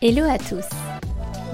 Hello 0.00 0.22
à 0.30 0.38
tous. 0.38 0.64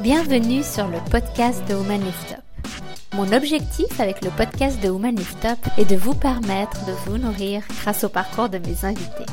Bienvenue 0.03 0.63
sur 0.63 0.87
le 0.87 0.99
podcast 1.11 1.67
de 1.67 1.75
Woman 1.75 2.05
Lift 2.05 2.33
Up. 2.33 2.69
Mon 3.15 3.33
objectif 3.33 3.99
avec 3.99 4.23
le 4.23 4.31
podcast 4.33 4.79
de 4.83 4.91
Woman 4.91 5.17
Lift 5.17 5.43
Up 5.47 5.59
est 5.79 5.87
de 5.87 5.97
vous 5.97 6.13
permettre 6.13 6.85
de 6.85 6.93
vous 7.07 7.17
nourrir 7.17 7.63
grâce 7.81 8.05
au 8.05 8.11
parcours 8.11 8.51
de 8.51 8.59
mes 8.59 8.85
invités. 8.85 9.25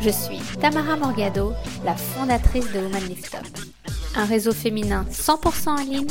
Je 0.00 0.10
suis 0.10 0.38
Tamara 0.60 0.96
Morgado, 0.96 1.54
la 1.84 1.96
fondatrice 1.96 2.70
de 2.72 2.78
Woman 2.78 3.02
Lift 3.08 3.34
Up, 3.34 3.48
un 4.14 4.26
réseau 4.26 4.52
féminin 4.52 5.06
100% 5.10 5.68
en 5.68 5.82
ligne 5.82 6.06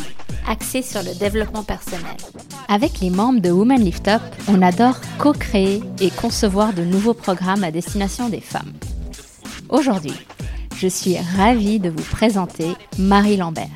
axé 0.45 0.81
sur 0.81 1.03
le 1.03 1.17
développement 1.17 1.63
personnel. 1.63 2.17
Avec 2.67 2.99
les 2.99 3.11
membres 3.11 3.39
de 3.39 3.51
Woman 3.51 3.79
Lift 3.79 4.09
Up, 4.09 4.21
on 4.49 4.61
adore 4.61 4.99
co-créer 5.19 5.81
et 6.01 6.09
concevoir 6.09 6.73
de 6.73 6.83
nouveaux 6.83 7.13
programmes 7.13 7.63
à 7.63 7.71
destination 7.71 8.27
des 8.27 8.41
femmes. 8.41 8.73
Aujourd'hui, 9.69 10.15
je 10.81 10.87
suis 10.87 11.15
ravie 11.37 11.79
de 11.79 11.91
vous 11.91 12.01
présenter 12.01 12.75
Marie 12.97 13.37
Lambert. 13.37 13.67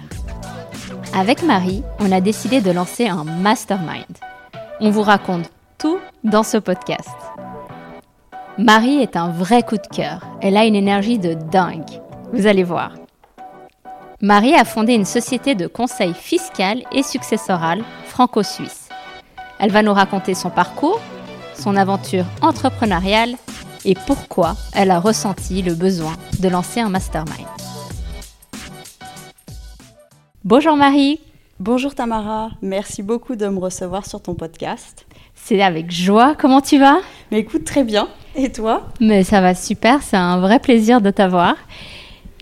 Avec 1.14 1.44
Marie, 1.44 1.84
on 2.00 2.12
a 2.12 2.20
décidé 2.20 2.62
de 2.62 2.72
lancer 2.72 3.06
un 3.06 3.24
mastermind. 3.24 4.18
On 4.80 4.90
vous 4.90 5.04
raconte 5.04 5.52
tout 5.78 6.00
dans 6.24 6.42
ce 6.42 6.58
podcast. 6.58 7.08
Marie 8.58 9.04
est 9.04 9.18
un 9.18 9.30
vrai 9.30 9.62
coup 9.62 9.76
de 9.76 9.96
cœur. 9.96 10.22
Elle 10.42 10.58
a 10.58 10.66
une 10.66 10.76
énergie 10.76 11.20
de 11.20 11.36
dingue. 11.36 12.02
Vous 12.34 12.48
allez 12.48 12.64
voir. 12.64 12.94
Marie 14.20 14.56
a 14.56 14.66
fondé 14.66 14.96
une 14.96 15.06
société 15.06 15.54
de 15.54 15.68
conseil 15.68 16.16
fiscal 16.16 16.82
et 16.92 17.04
successoral 17.04 17.84
franco-suisse. 18.08 18.90
Elle 19.60 19.72
va 19.72 19.84
nous 19.84 19.94
raconter 19.94 20.34
son 20.34 20.50
parcours, 20.50 21.00
son 21.54 21.76
aventure 21.76 22.26
entrepreneuriale 22.42 23.36
et 23.86 23.96
pourquoi 24.06 24.56
elle 24.74 24.92
a 24.92 25.00
ressenti 25.00 25.62
le 25.62 25.74
besoin 25.74 26.14
de 26.40 26.50
lancer 26.50 26.80
un 26.82 26.90
mastermind. 26.90 27.48
Bonjour 30.44 30.76
Marie. 30.76 31.20
Bonjour 31.60 31.96
Tamara, 31.96 32.50
merci 32.62 33.02
beaucoup 33.02 33.38
de 33.38 33.48
me 33.48 33.60
recevoir 33.60 34.06
sur 34.06 34.22
ton 34.22 34.36
podcast. 34.36 35.06
C'est 35.34 35.62
avec 35.62 35.90
joie, 35.90 36.36
comment 36.36 36.60
tu 36.60 36.78
vas? 36.78 36.98
Mais 37.32 37.40
écoute, 37.40 37.64
très 37.64 37.84
bien. 37.86 38.10
Et 38.36 38.52
toi? 38.52 38.90
Mais 39.00 39.24
ça 39.24 39.40
va 39.40 39.56
super, 39.56 40.04
c'est 40.04 40.18
un 40.18 40.40
vrai 40.40 40.60
plaisir 40.60 41.00
de 41.00 41.12
t'avoir. 41.12 41.56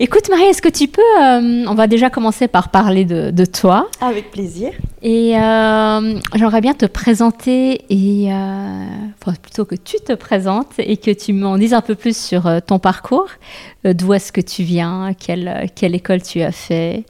Écoute 0.00 0.28
Marie, 0.28 0.42
est-ce 0.46 0.60
que 0.60 0.68
tu 0.68 0.88
peux, 0.88 1.00
euh, 1.22 1.64
on 1.68 1.74
va 1.74 1.86
déjà 1.86 2.10
commencer 2.10 2.48
par 2.48 2.70
parler 2.70 3.04
de, 3.04 3.44
toi. 3.44 3.88
Avec 4.00 4.32
plaisir. 4.32 4.72
Et 5.02 5.38
euh, 5.38 6.18
j'aimerais 6.34 6.60
bien 6.60 6.74
te 6.74 6.86
présenter, 6.86 7.84
et 7.88 8.32
euh, 8.32 8.86
plutôt 9.40 9.64
que 9.64 9.76
tu 9.76 9.98
te 9.98 10.12
présentes 10.14 10.72
et 10.78 10.96
que 10.96 11.12
tu 11.12 11.32
m'en 11.32 11.58
dises 11.58 11.74
un 11.74 11.80
peu 11.80 11.94
plus 11.94 12.16
sur 12.16 12.50
ton 12.66 12.80
parcours. 12.80 13.28
D'où 13.84 14.12
est-ce 14.14 14.32
que 14.32 14.40
tu 14.40 14.64
viens 14.64 15.14
quelle, 15.14 15.70
quelle 15.76 15.94
école 15.94 16.22
tu 16.22 16.42
as 16.42 16.50
fait 16.50 17.04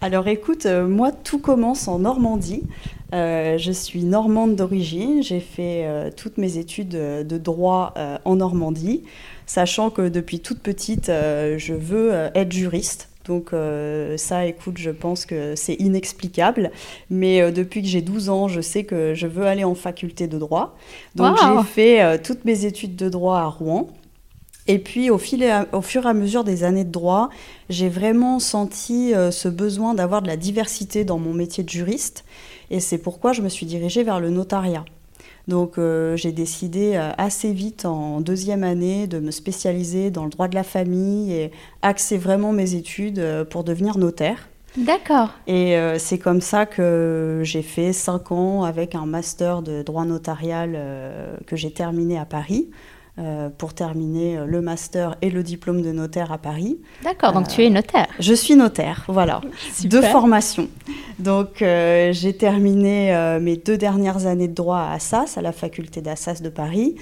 alors 0.00 0.28
écoute, 0.28 0.66
moi 0.66 1.12
tout 1.12 1.38
commence 1.38 1.88
en 1.88 1.98
Normandie. 1.98 2.62
je 3.12 3.70
suis 3.72 4.04
normande 4.04 4.56
d'origine, 4.56 5.22
j'ai 5.22 5.40
fait 5.40 6.12
toutes 6.16 6.38
mes 6.38 6.56
études 6.56 6.88
de 6.88 7.38
droit 7.38 7.94
en 8.24 8.36
Normandie 8.36 9.02
sachant 9.50 9.90
que 9.90 10.08
depuis 10.08 10.38
toute 10.38 10.60
petite, 10.60 11.08
euh, 11.08 11.58
je 11.58 11.74
veux 11.74 12.14
euh, 12.14 12.28
être 12.36 12.52
juriste. 12.52 13.08
Donc 13.26 13.52
euh, 13.52 14.16
ça, 14.16 14.46
écoute, 14.46 14.78
je 14.78 14.90
pense 14.90 15.26
que 15.26 15.56
c'est 15.56 15.74
inexplicable. 15.74 16.70
Mais 17.10 17.50
depuis 17.50 17.82
que 17.82 17.88
j'ai 17.88 18.00
12 18.00 18.30
ans, 18.30 18.48
je 18.48 18.60
sais 18.60 18.84
que 18.84 19.12
je 19.14 19.26
veux 19.26 19.46
aller 19.46 19.64
en 19.64 19.74
faculté 19.74 20.28
de 20.28 20.38
droit. 20.38 20.76
Donc 21.16 21.36
j'ai 21.36 21.62
fait 21.64 22.22
toutes 22.22 22.44
mes 22.44 22.64
études 22.64 22.96
de 22.96 23.08
droit 23.08 23.38
à 23.38 23.46
Rouen. 23.46 23.88
Et 24.66 24.78
puis 24.78 25.10
au, 25.10 25.18
fil 25.18 25.44
au 25.72 25.82
fur 25.82 26.06
et 26.06 26.08
à 26.08 26.14
mesure 26.14 26.44
des 26.44 26.64
années 26.64 26.84
de 26.84 26.92
droit, 26.92 27.30
j'ai 27.68 27.88
vraiment 27.88 28.38
senti 28.38 29.12
ce 29.32 29.48
besoin 29.48 29.94
d'avoir 29.94 30.22
de 30.22 30.28
la 30.28 30.36
diversité 30.36 31.04
dans 31.04 31.18
mon 31.18 31.32
métier 31.32 31.64
de 31.64 31.68
juriste. 31.68 32.24
Et 32.70 32.78
c'est 32.78 32.98
pourquoi 32.98 33.32
je 33.32 33.42
me 33.42 33.48
suis 33.48 33.66
dirigée 33.66 34.04
vers 34.04 34.20
le 34.20 34.30
notariat. 34.30 34.84
Donc 35.48 35.78
euh, 35.78 36.16
j'ai 36.16 36.32
décidé 36.32 36.92
euh, 36.94 37.10
assez 37.18 37.52
vite 37.52 37.84
en 37.84 38.20
deuxième 38.20 38.62
année 38.62 39.06
de 39.06 39.18
me 39.18 39.30
spécialiser 39.30 40.10
dans 40.10 40.24
le 40.24 40.30
droit 40.30 40.48
de 40.48 40.54
la 40.54 40.62
famille 40.62 41.32
et 41.32 41.50
axer 41.82 42.18
vraiment 42.18 42.52
mes 42.52 42.74
études 42.74 43.18
euh, 43.18 43.44
pour 43.44 43.64
devenir 43.64 43.98
notaire. 43.98 44.48
D'accord. 44.76 45.30
Et 45.48 45.76
c'est 45.98 46.18
comme 46.18 46.40
ça 46.40 46.64
que 46.64 47.40
j'ai 47.42 47.62
fait 47.62 47.92
cinq 47.92 48.30
ans 48.30 48.62
avec 48.62 48.94
un 48.94 49.04
master 49.04 49.62
de 49.62 49.82
droit 49.82 50.04
notarial 50.04 50.78
que 51.48 51.56
j'ai 51.56 51.72
terminé 51.72 52.16
à 52.16 52.24
Paris. 52.24 52.70
Euh, 53.20 53.50
pour 53.50 53.74
terminer 53.74 54.38
euh, 54.38 54.46
le 54.46 54.62
master 54.62 55.16
et 55.20 55.28
le 55.28 55.42
diplôme 55.42 55.82
de 55.82 55.92
notaire 55.92 56.32
à 56.32 56.38
Paris. 56.38 56.78
D'accord, 57.04 57.32
donc 57.32 57.48
tu 57.48 57.62
es 57.62 57.68
notaire. 57.68 58.06
Je 58.18 58.32
suis 58.32 58.56
notaire, 58.56 59.04
voilà, 59.08 59.42
de 59.84 60.00
formation. 60.00 60.68
Donc 61.18 61.56
j'ai 61.58 62.32
terminé 62.38 63.38
mes 63.42 63.58
deux 63.58 63.76
dernières 63.76 64.26
années 64.26 64.48
de 64.48 64.54
droit 64.54 64.78
à 64.78 64.94
Assas, 64.94 65.36
à 65.36 65.42
la 65.42 65.52
faculté 65.52 66.00
d'Assas 66.00 66.40
de 66.40 66.48
Paris, 66.48 66.94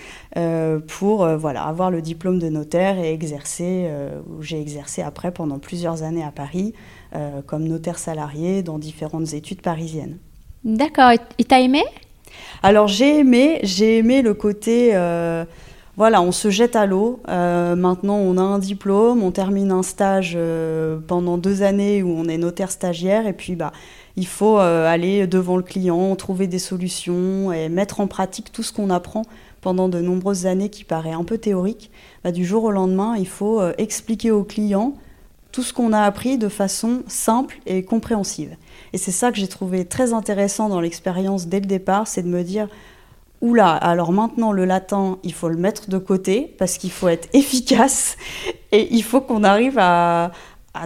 pour 0.89 1.25
voilà, 1.37 1.63
avoir 1.63 1.93
le 1.93 2.03
diplôme 2.03 2.41
de 2.41 2.49
notaire 2.49 2.99
et 2.99 3.13
exercer, 3.13 3.89
où 4.29 4.43
j'ai 4.43 4.61
exercé 4.61 5.03
après 5.03 5.31
pendant 5.31 5.61
plusieurs 5.61 6.03
années 6.03 6.25
à 6.25 6.33
Paris 6.33 6.75
comme 7.47 7.69
notaire 7.69 7.99
salarié 7.99 8.65
dans 8.65 8.81
différentes 8.81 9.35
études 9.35 9.63
parisiennes. 9.63 10.19
D'accord, 10.65 11.13
et 11.13 11.45
t'as 11.45 11.61
aimé? 11.61 11.85
Alors 12.65 12.89
j'ai 12.89 13.21
aimé, 13.21 13.61
j'ai 13.63 13.99
aimé 13.99 14.23
le 14.23 14.35
côté 14.35 14.95
voilà, 15.99 16.23
on 16.23 16.31
se 16.31 16.49
jette 16.49 16.77
à 16.77 16.87
l'eau. 16.87 17.19
Euh, 17.29 17.75
maintenant, 17.75 18.19
on 18.19 18.39
a 18.39 18.41
un 18.41 18.61
diplôme, 18.61 19.25
on 19.25 19.33
termine 19.33 19.73
un 19.73 19.83
stage 19.83 20.35
euh, 20.37 21.01
pendant 21.05 21.39
deux 21.39 21.65
années 21.65 22.05
où 22.05 22.11
on 22.17 22.29
est 22.29 22.39
notaire 22.39 22.71
stagiaire, 22.71 23.27
et 23.27 23.33
puis 23.33 23.57
bah, 23.57 23.73
il 24.15 24.29
faut 24.29 24.61
euh, 24.61 24.87
aller 24.87 25.27
devant 25.27 25.57
le 25.57 25.65
client, 25.65 26.15
trouver 26.15 26.47
des 26.47 26.61
solutions 26.61 27.53
et 27.53 27.69
mettre 27.69 27.99
en 27.99 28.07
pratique 28.07 28.53
tout 28.53 28.63
ce 28.63 28.73
qu'on 28.73 28.91
apprend 28.91 29.23
pendant 29.61 29.89
de 29.89 30.01
nombreuses 30.01 30.47
années 30.47 30.69
qui 30.69 30.85
paraît 30.85 31.15
un 31.15 31.25
peu 31.25 31.37
théorique. 31.37 31.91
Bah, 32.23 32.31
du 32.31 32.47
jour 32.47 32.63
au 32.63 32.71
lendemain, 32.71 33.17
il 33.19 33.27
faut 33.27 33.61
expliquer 33.77 34.31
au 34.31 34.45
client 34.45 34.95
tout 35.51 35.65
ce 35.65 35.73
qu'on 35.73 35.93
a 35.93 36.03
appris 36.03 36.39
de 36.39 36.49
façon 36.49 37.03
simple 37.09 37.59
et 37.67 37.83
compréhensive. 37.83 38.55
Et 38.93 38.99
c'est 38.99 39.11
ça 39.11 39.33
que 39.33 39.39
j'ai 39.39 39.49
trouvé 39.49 39.85
très 39.85 40.13
intéressant 40.13 40.69
dans 40.69 40.81
l'expérience 40.81 41.49
dès 41.49 41.59
le 41.59 41.67
départ, 41.67 42.07
c'est 42.07 42.23
de 42.23 42.29
me 42.29 42.45
dire 42.45 42.69
Oula, 43.41 43.73
alors 43.73 44.11
maintenant 44.11 44.51
le 44.51 44.65
latin, 44.65 45.19
il 45.23 45.33
faut 45.33 45.49
le 45.49 45.57
mettre 45.57 45.89
de 45.89 45.99
côté 45.99 46.55
parce 46.59 46.77
qu'il 46.77 46.91
faut 46.91 47.07
être 47.07 47.29
efficace 47.33 48.17
et 48.73 48.89
il 48.93 49.05
faut 49.05 49.21
qu'on 49.21 49.45
arrive 49.45 49.79
à, 49.79 50.33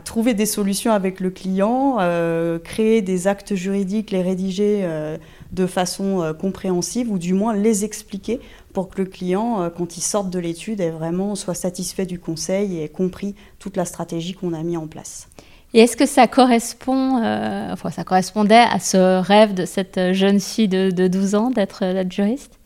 trouver 0.04 0.32
des 0.32 0.46
solutions 0.46 0.92
avec 0.92 1.20
le 1.20 1.28
client, 1.28 1.98
euh, 2.00 2.58
créer 2.58 3.02
des 3.02 3.26
actes 3.26 3.54
juridiques, 3.54 4.10
les 4.10 4.22
rédiger 4.22 4.80
euh, 4.84 5.18
de 5.52 5.66
façon 5.66 6.22
euh, 6.22 6.32
compréhensive 6.32 7.10
ou 7.10 7.18
du 7.18 7.34
moins 7.34 7.54
les 7.54 7.84
expliquer 7.84 8.40
pour 8.72 8.88
que 8.88 9.02
le 9.02 9.06
client, 9.06 9.70
quand 9.76 9.98
il 9.98 10.00
sorte 10.00 10.30
de 10.30 10.38
l'étude, 10.38 10.80
vraiment 10.80 11.34
soit 11.34 11.52
satisfait 11.52 12.06
du 12.06 12.18
conseil 12.18 12.78
et 12.78 12.84
ait 12.84 12.88
compris 12.88 13.34
toute 13.58 13.76
la 13.76 13.84
stratégie 13.84 14.32
qu'on 14.32 14.54
a 14.54 14.62
mis 14.62 14.78
en 14.78 14.86
place. 14.86 15.28
Et 15.74 15.80
est-ce 15.80 15.96
que 15.96 16.04
ça 16.04 16.26
correspond, 16.26 17.22
euh, 17.22 17.72
enfin, 17.72 17.90
ça 17.90 18.04
correspondait 18.04 18.54
à 18.54 18.78
ce 18.78 19.20
rêve 19.20 19.54
de 19.54 19.64
cette 19.64 20.12
jeune 20.12 20.38
fille 20.38 20.68
de, 20.68 20.90
12 21.08 21.34
ans 21.34 21.50
d'être 21.50 21.82
juriste? 22.10 22.58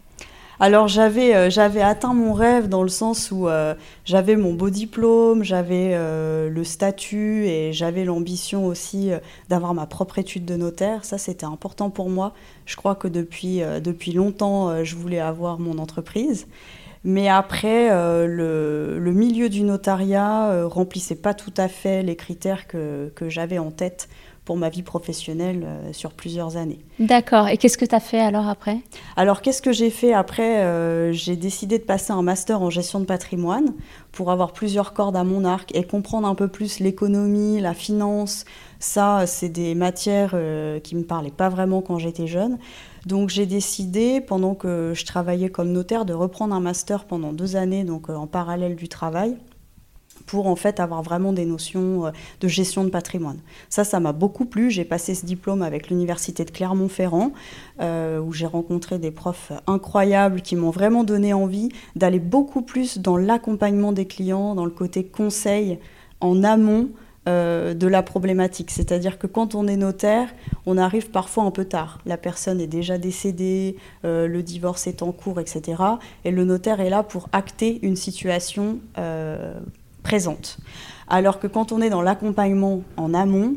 Alors 0.58 0.88
j'avais 0.88 1.34
euh, 1.34 1.50
j'avais 1.50 1.82
atteint 1.82 2.14
mon 2.14 2.32
rêve 2.32 2.70
dans 2.70 2.82
le 2.82 2.88
sens 2.88 3.30
où 3.30 3.46
euh, 3.46 3.74
j'avais 4.06 4.36
mon 4.36 4.54
beau 4.54 4.70
diplôme, 4.70 5.44
j'avais 5.44 5.94
le 6.48 6.64
statut 6.64 7.44
et 7.46 7.74
j'avais 7.74 8.04
l'ambition 8.04 8.64
aussi 8.64 9.10
d'avoir 9.50 9.74
ma 9.74 9.86
propre 9.86 10.18
étude 10.18 10.46
de 10.46 10.56
notaire. 10.56 11.04
Ça 11.04 11.18
c'était 11.18 11.44
important 11.44 11.90
pour 11.90 12.08
moi. 12.08 12.32
Je 12.64 12.74
crois 12.74 12.94
que 12.94 13.06
depuis 13.06 13.60
depuis 13.84 14.12
longtemps 14.12 14.82
je 14.82 14.96
voulais 14.96 15.20
avoir 15.20 15.58
mon 15.58 15.78
entreprise. 15.78 16.46
Mais 17.04 17.28
après, 17.28 17.90
euh, 17.90 18.26
le, 18.26 19.12
milieu 19.12 19.48
du 19.48 19.62
notariat 19.62 20.50
euh, 20.50 20.66
remplissait 20.66 21.16
pas 21.16 21.34
tout 21.34 21.54
à 21.56 21.68
fait 21.68 22.02
les 22.02 22.16
critères 22.16 22.66
que, 22.66 23.12
que 23.14 23.28
j'avais 23.28 23.58
en 23.58 23.70
tête 23.70 24.08
pour 24.46 24.56
ma 24.56 24.70
vie 24.70 24.82
professionnelle 24.82 25.64
euh, 25.66 25.92
sur 25.92 26.12
plusieurs 26.12 26.56
années. 26.56 26.80
D'accord. 26.98 27.48
Et 27.48 27.58
qu'est-ce 27.58 27.76
que 27.76 27.84
tu 27.84 27.94
as 27.94 28.00
fait 28.00 28.20
alors 28.20 28.48
après? 28.48 28.78
Alors 29.16 29.42
qu'est-ce 29.42 29.60
que 29.60 29.72
j'ai 29.72 29.90
fait 29.90 30.14
après? 30.14 31.12
J'ai 31.12 31.36
décidé 31.36 31.78
de 31.78 31.84
passer 31.84 32.12
un 32.12 32.22
master 32.22 32.62
en 32.62 32.70
gestion 32.70 33.00
de 33.00 33.04
patrimoine 33.04 33.74
pour 34.12 34.30
avoir 34.30 34.52
plusieurs 34.52 34.94
cordes 34.94 35.16
à 35.16 35.24
mon 35.24 35.44
arc 35.44 35.74
et 35.74 35.84
comprendre 35.84 36.26
un 36.26 36.34
peu 36.34 36.48
plus 36.48 36.80
l'économie, 36.80 37.60
la 37.60 37.74
finance. 37.74 38.46
Ça, 38.78 39.26
c'est 39.26 39.50
des 39.50 39.74
matières 39.74 40.34
qui 40.82 40.96
me 40.96 41.02
parlaient 41.02 41.30
pas 41.30 41.50
vraiment 41.50 41.82
quand 41.82 41.98
j'étais 41.98 42.26
jeune. 42.26 42.58
Donc 43.06 43.28
j'ai 43.28 43.46
décidé, 43.46 44.20
pendant 44.20 44.56
que 44.56 44.92
je 44.92 45.04
travaillais 45.04 45.48
comme 45.48 45.70
notaire, 45.70 46.04
de 46.04 46.12
reprendre 46.12 46.52
un 46.54 46.60
master 46.60 47.04
pendant 47.04 47.32
deux 47.32 47.54
années, 47.54 47.84
donc 47.84 48.10
euh, 48.10 48.16
en 48.16 48.26
parallèle 48.26 48.74
du 48.74 48.88
travail 48.88 49.36
pour 50.26 50.48
en 50.48 50.56
fait 50.56 50.80
avoir 50.80 51.02
vraiment 51.02 51.32
des 51.32 51.46
notions 51.46 52.06
euh, 52.06 52.10
de 52.40 52.48
gestion 52.48 52.84
de 52.84 52.90
patrimoine. 52.90 53.38
Ça, 53.70 53.84
ça 53.84 54.00
m'a 54.00 54.12
beaucoup 54.12 54.44
plu. 54.44 54.70
J'ai 54.70 54.84
passé 54.84 55.14
ce 55.14 55.24
diplôme 55.24 55.62
avec 55.62 55.88
l'université 55.88 56.44
de 56.44 56.50
Clermont-Ferrand, 56.50 57.32
euh, 57.80 58.20
où 58.20 58.32
j'ai 58.32 58.46
rencontré 58.46 58.98
des 58.98 59.12
profs 59.12 59.52
incroyables 59.66 60.42
qui 60.42 60.56
m'ont 60.56 60.70
vraiment 60.70 61.04
donné 61.04 61.32
envie 61.32 61.70
d'aller 61.94 62.18
beaucoup 62.18 62.62
plus 62.62 62.98
dans 62.98 63.16
l'accompagnement 63.16 63.92
des 63.92 64.06
clients, 64.06 64.54
dans 64.54 64.64
le 64.64 64.70
côté 64.70 65.04
conseil 65.04 65.78
en 66.20 66.42
amont 66.42 66.88
euh, 67.28 67.74
de 67.74 67.86
la 67.86 68.02
problématique. 68.02 68.70
C'est-à-dire 68.70 69.18
que 69.18 69.26
quand 69.26 69.54
on 69.54 69.68
est 69.68 69.76
notaire, 69.76 70.28
on 70.64 70.76
arrive 70.76 71.10
parfois 71.10 71.44
un 71.44 71.50
peu 71.50 71.64
tard. 71.64 71.98
La 72.06 72.16
personne 72.16 72.60
est 72.60 72.66
déjà 72.66 72.98
décédée, 72.98 73.76
le 74.02 74.40
divorce 74.40 74.86
est 74.86 75.02
en 75.02 75.12
cours, 75.12 75.40
etc. 75.40 75.82
Et 76.24 76.30
le 76.30 76.44
notaire 76.44 76.80
est 76.80 76.90
là 76.90 77.02
pour 77.02 77.28
acter 77.32 77.80
une 77.82 77.96
situation 77.96 78.78
Alors 81.08 81.38
que 81.38 81.46
quand 81.46 81.72
on 81.72 81.80
est 81.80 81.90
dans 81.90 82.02
l'accompagnement 82.02 82.82
en 82.96 83.14
amont, 83.14 83.54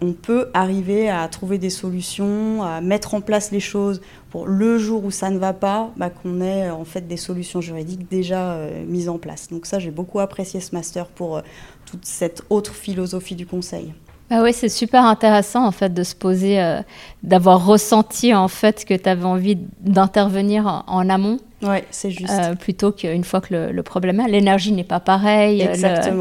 on 0.00 0.12
peut 0.12 0.48
arriver 0.52 1.08
à 1.08 1.26
trouver 1.28 1.58
des 1.58 1.70
solutions, 1.70 2.62
à 2.62 2.80
mettre 2.80 3.14
en 3.14 3.20
place 3.20 3.50
les 3.50 3.60
choses 3.60 4.02
pour 4.30 4.46
le 4.46 4.78
jour 4.78 5.04
où 5.04 5.10
ça 5.10 5.30
ne 5.30 5.38
va 5.38 5.52
pas, 5.52 5.90
bah, 5.96 6.10
qu'on 6.10 6.40
ait 6.40 6.70
en 6.70 6.84
fait 6.84 7.06
des 7.06 7.16
solutions 7.16 7.60
juridiques 7.60 8.08
déjà 8.10 8.52
euh, 8.52 8.84
mises 8.86 9.08
en 9.08 9.18
place. 9.18 9.48
Donc 9.48 9.66
ça, 9.66 9.78
j'ai 9.78 9.90
beaucoup 9.90 10.20
apprécié 10.20 10.60
ce 10.60 10.74
master 10.74 11.06
pour 11.06 11.36
euh, 11.36 11.42
toute 11.86 12.04
cette 12.04 12.42
autre 12.50 12.74
philosophie 12.74 13.34
du 13.34 13.46
conseil. 13.46 13.92
Ah 14.30 14.42
oui, 14.42 14.54
c'est 14.54 14.70
super 14.70 15.04
intéressant 15.04 15.66
en 15.66 15.72
fait 15.72 15.92
de 15.92 16.02
se 16.02 16.14
poser, 16.14 16.58
euh, 16.62 16.80
d'avoir 17.22 17.66
ressenti 17.66 18.34
en 18.34 18.48
fait 18.48 18.86
que 18.86 18.94
tu 18.94 19.06
avais 19.06 19.24
envie 19.24 19.58
d'intervenir 19.80 20.84
en, 20.86 21.10
amont. 21.10 21.38
Oui, 21.62 21.78
c'est 21.90 22.10
juste. 22.10 22.58
plutôt 22.60 22.92
qu'une 22.92 23.24
fois 23.24 23.40
que 23.40 23.70
le, 23.70 23.82
problème 23.82 24.20
est, 24.20 24.28
l'énergie 24.28 24.72
n'est 24.72 24.84
pas 24.84 25.00
pareille, 25.00 25.68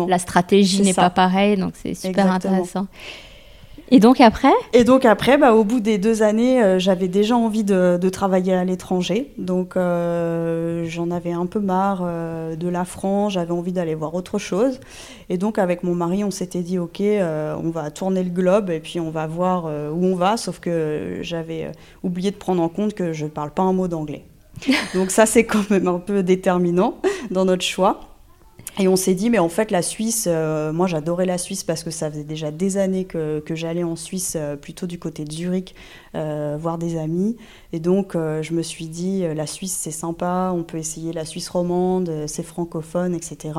la 0.07 0.19
stratégie 0.19 0.81
n'est 0.81 0.93
pas 0.93 1.09
pareille, 1.09 1.57
donc 1.57 1.73
c'est 1.81 1.93
super 1.93 2.31
intéressant. 2.31 2.88
Et 3.93 3.99
donc 3.99 4.21
après? 4.21 4.53
Et 4.71 4.85
donc 4.85 5.03
après, 5.03 5.38
bah, 5.38 5.53
au 5.53 5.65
bout 5.65 5.81
des 5.81 5.97
deux 5.97 6.23
années, 6.23 6.63
euh, 6.63 6.79
j'avais 6.79 7.09
déjà 7.09 7.35
envie 7.35 7.65
de, 7.65 7.99
travailler 8.09 8.53
à 8.53 8.63
l'étranger. 8.63 9.33
Donc 9.38 9.75
euh, 9.75 10.85
j'en 10.88 11.11
avais 11.11 11.33
un 11.33 11.45
peu 11.45 11.59
marre 11.59 12.01
euh, 12.05 12.55
de 12.55 12.69
la 12.69 12.85
France, 12.85 13.33
j'avais 13.33 13.51
envie 13.51 13.73
d'aller 13.73 13.93
voir 13.93 14.15
autre 14.15 14.38
chose. 14.38 14.79
Et 15.27 15.38
donc 15.38 15.59
avec 15.59 15.83
mon 15.83 15.93
mari, 15.93 16.23
on 16.23 16.31
s'était 16.31 16.61
dit, 16.61 16.79
ok, 16.79 17.01
on 17.01 17.69
va 17.69 17.91
tourner 17.91 18.23
le 18.23 18.29
globe 18.29 18.69
et 18.69 18.79
puis 18.79 19.01
on 19.01 19.09
va 19.09 19.27
voir 19.27 19.65
où 19.65 20.05
on 20.05 20.15
va. 20.15 20.38
Sauf 20.38 20.59
que 20.59 21.17
j'avais 21.21 21.69
oublié 22.01 22.31
de 22.31 22.38
prendre 22.38 22.63
en 22.63 22.69
compte 22.69 22.93
que 22.93 23.11
je 23.11 23.25
ne 23.25 23.29
parle 23.29 23.51
pas 23.51 23.63
un 23.63 23.73
mot 23.73 23.89
d'anglais. 23.89 24.23
Donc 24.94 25.12
ça, 25.12 25.25
c'est 25.25 25.46
quand 25.46 25.69
même 25.69 25.88
un 25.88 26.00
peu 26.00 26.24
déterminant 26.24 27.00
dans 27.30 27.46
notre 27.46 27.63
choix. 27.63 28.11
Et 28.79 28.88
on 28.88 28.95
s'est 28.95 29.15
dit, 29.15 29.29
mais 29.29 29.38
en 29.38 29.50
fait, 29.50 29.69
la 29.69 29.81
Suisse, 29.81 30.25
euh, 30.27 30.71
moi 30.71 30.88
j'adorais 30.88 31.25
la 31.25 31.38
Suisse 31.38 31.63
parce 31.65 31.83
que 31.83 31.91
ça 31.91 32.09
faisait 32.09 32.23
déjà 32.23 32.51
des 32.51 32.77
années 32.77 33.03
que, 33.03 33.41
que 33.41 33.53
j'allais 33.53 33.83
en 33.83 33.97
Suisse, 33.97 34.38
euh, 34.39 34.56
plutôt 34.56 34.88
du 34.88 34.97
côté 34.97 35.25
de 35.25 35.31
Zurich, 35.31 35.75
euh, 36.15 36.57
voir 36.57 36.77
des 36.77 36.97
amis. 36.97 37.35
Et 37.73 37.79
donc 37.79 38.13
je 38.15 38.53
me 38.53 38.62
suis 38.62 38.88
dit, 38.88 39.23
la 39.33 39.47
Suisse 39.47 39.73
c'est 39.73 39.91
sympa, 39.91 40.51
on 40.53 40.63
peut 40.63 40.77
essayer 40.77 41.13
la 41.13 41.23
Suisse 41.23 41.47
romande, 41.47 42.12
c'est 42.27 42.44
francophone, 42.44 43.13
etc. 43.13 43.57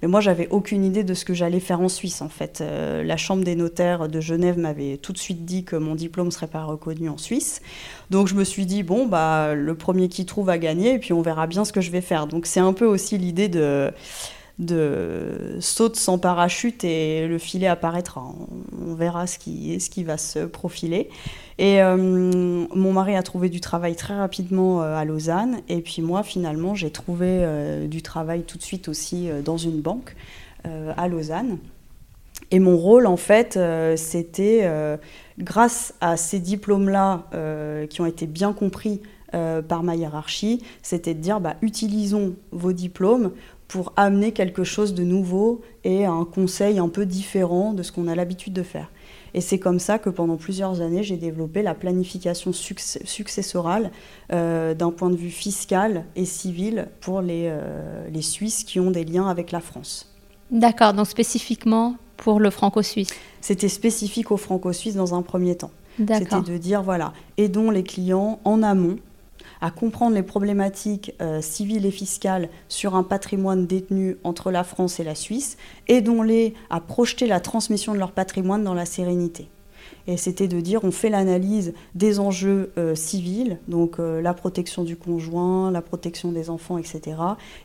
Mais 0.00 0.08
moi 0.08 0.20
j'avais 0.20 0.48
aucune 0.48 0.84
idée 0.84 1.04
de 1.04 1.12
ce 1.12 1.26
que 1.26 1.34
j'allais 1.34 1.60
faire 1.60 1.80
en 1.80 1.90
Suisse 1.90 2.22
en 2.22 2.30
fait. 2.30 2.62
la 2.62 3.16
Chambre 3.18 3.44
des 3.44 3.54
notaires 3.54 4.08
de 4.08 4.20
Genève 4.20 4.58
m'avait 4.58 4.96
tout 4.96 5.12
de 5.12 5.18
suite 5.18 5.44
dit 5.44 5.64
que 5.64 5.76
mon 5.76 5.94
diplôme 5.94 6.26
ne 6.26 6.32
serait 6.32 6.46
pas 6.46 6.64
reconnu 6.64 7.10
en 7.10 7.18
Suisse. 7.18 7.60
Donc 8.08 8.28
je 8.28 8.34
me 8.34 8.44
suis 8.44 8.64
dit, 8.64 8.82
bon, 8.82 9.06
bah, 9.06 9.54
le 9.54 9.74
premier 9.74 10.08
qui 10.08 10.24
trouve 10.24 10.48
a 10.48 10.56
gagné 10.56 10.94
et 10.94 10.98
puis 10.98 11.12
on 11.12 11.20
verra 11.20 11.46
bien 11.46 11.66
ce 11.66 11.72
que 11.72 11.82
je 11.82 11.90
vais 11.90 12.00
faire. 12.00 12.26
Donc 12.26 12.46
c'est 12.46 12.60
un 12.60 12.72
peu 12.72 12.86
aussi 12.86 13.18
l'idée 13.18 13.48
de 13.48 13.92
de 14.60 15.56
saute 15.58 15.96
sans 15.96 16.18
parachute 16.18 16.84
et 16.84 17.26
le 17.26 17.38
filet 17.38 17.66
apparaîtra. 17.66 18.22
On, 18.86 18.94
verra 18.94 19.26
ce 19.26 19.38
qui, 19.38 19.80
ce 19.80 19.88
qui 19.88 20.04
va 20.04 20.18
se 20.18 20.40
profiler. 20.40 21.08
Et 21.58 21.82
euh, 21.82 21.96
mon 21.96 22.92
mari 22.92 23.16
a 23.16 23.22
trouvé 23.22 23.48
du 23.48 23.60
travail 23.60 23.96
très 23.96 24.14
rapidement 24.14 24.82
euh, 24.82 24.94
à 24.94 25.04
Lausanne. 25.06 25.60
Et 25.68 25.80
puis 25.80 26.02
moi, 26.02 26.22
finalement, 26.22 26.74
j'ai 26.74 26.90
trouvé 26.90 27.26
euh, 27.28 27.86
du 27.86 28.02
travail 28.02 28.42
tout 28.42 28.58
de 28.58 28.62
suite 28.62 28.88
aussi 28.88 29.30
dans 29.44 29.56
une 29.56 29.80
banque 29.80 30.14
à 30.64 31.08
Lausanne. 31.08 31.56
Et 32.50 32.58
mon 32.58 32.76
rôle, 32.76 33.06
en 33.06 33.16
fait, 33.16 33.58
c'était, 33.96 34.70
grâce 35.38 35.94
à 36.02 36.18
ces 36.18 36.38
diplômes-là 36.38 37.24
qui 37.88 38.02
ont 38.02 38.06
été 38.06 38.26
bien 38.26 38.52
compris 38.52 39.00
par 39.32 39.82
ma 39.82 39.96
hiérarchie, 39.96 40.62
c'était 40.82 41.14
de 41.14 41.20
dire, 41.20 41.40
bah, 41.40 41.56
utilisons 41.62 42.34
vos 42.50 42.72
diplômes 42.72 43.32
pour 43.70 43.92
amener 43.94 44.32
quelque 44.32 44.64
chose 44.64 44.94
de 44.94 45.04
nouveau 45.04 45.60
et 45.84 46.04
un 46.04 46.24
conseil 46.24 46.80
un 46.80 46.88
peu 46.88 47.06
différent 47.06 47.72
de 47.72 47.84
ce 47.84 47.92
qu'on 47.92 48.08
a 48.08 48.16
l'habitude 48.16 48.52
de 48.52 48.64
faire. 48.64 48.90
Et 49.32 49.40
c'est 49.40 49.60
comme 49.60 49.78
ça 49.78 50.00
que 50.00 50.10
pendant 50.10 50.36
plusieurs 50.36 50.80
années, 50.80 51.04
j'ai 51.04 51.16
développé 51.16 51.62
la 51.62 51.74
planification 51.74 52.52
successorale 52.52 53.92
euh, 54.32 54.74
d'un 54.74 54.90
point 54.90 55.08
de 55.08 55.14
vue 55.14 55.30
fiscal 55.30 56.04
et 56.16 56.24
civil 56.24 56.88
pour 57.00 57.20
les, 57.20 57.44
euh, 57.46 58.08
les 58.10 58.22
Suisses 58.22 58.64
qui 58.64 58.80
ont 58.80 58.90
des 58.90 59.04
liens 59.04 59.28
avec 59.28 59.52
la 59.52 59.60
France. 59.60 60.12
D'accord, 60.50 60.92
donc 60.92 61.06
spécifiquement 61.06 61.94
pour 62.16 62.40
le 62.40 62.50
franco-suisse 62.50 63.10
C'était 63.40 63.68
spécifique 63.68 64.32
au 64.32 64.36
franco-suisse 64.36 64.96
dans 64.96 65.14
un 65.14 65.22
premier 65.22 65.56
temps. 65.56 65.70
C'était 65.96 66.40
de 66.40 66.56
dire, 66.56 66.82
voilà, 66.82 67.12
aidons 67.36 67.70
les 67.70 67.84
clients 67.84 68.40
en 68.44 68.64
amont 68.64 68.96
à 69.60 69.70
comprendre 69.70 70.14
les 70.14 70.22
problématiques 70.22 71.12
euh, 71.20 71.40
civiles 71.40 71.86
et 71.86 71.90
fiscales 71.90 72.48
sur 72.68 72.94
un 72.94 73.02
patrimoine 73.02 73.66
détenu 73.66 74.16
entre 74.24 74.50
la 74.50 74.64
France 74.64 75.00
et 75.00 75.04
la 75.04 75.14
Suisse, 75.14 75.56
aidons-les 75.88 76.54
à 76.70 76.80
projeter 76.80 77.26
la 77.26 77.40
transmission 77.40 77.92
de 77.92 77.98
leur 77.98 78.12
patrimoine 78.12 78.64
dans 78.64 78.74
la 78.74 78.86
sérénité. 78.86 79.48
Et 80.06 80.16
c'était 80.16 80.48
de 80.48 80.60
dire, 80.60 80.82
on 80.82 80.90
fait 80.90 81.10
l'analyse 81.10 81.74
des 81.94 82.20
enjeux 82.20 82.72
euh, 82.78 82.94
civils, 82.94 83.58
donc 83.68 83.98
euh, 83.98 84.20
la 84.20 84.34
protection 84.34 84.82
du 84.82 84.96
conjoint, 84.96 85.70
la 85.70 85.82
protection 85.82 86.32
des 86.32 86.50
enfants, 86.50 86.78
etc. 86.78 87.16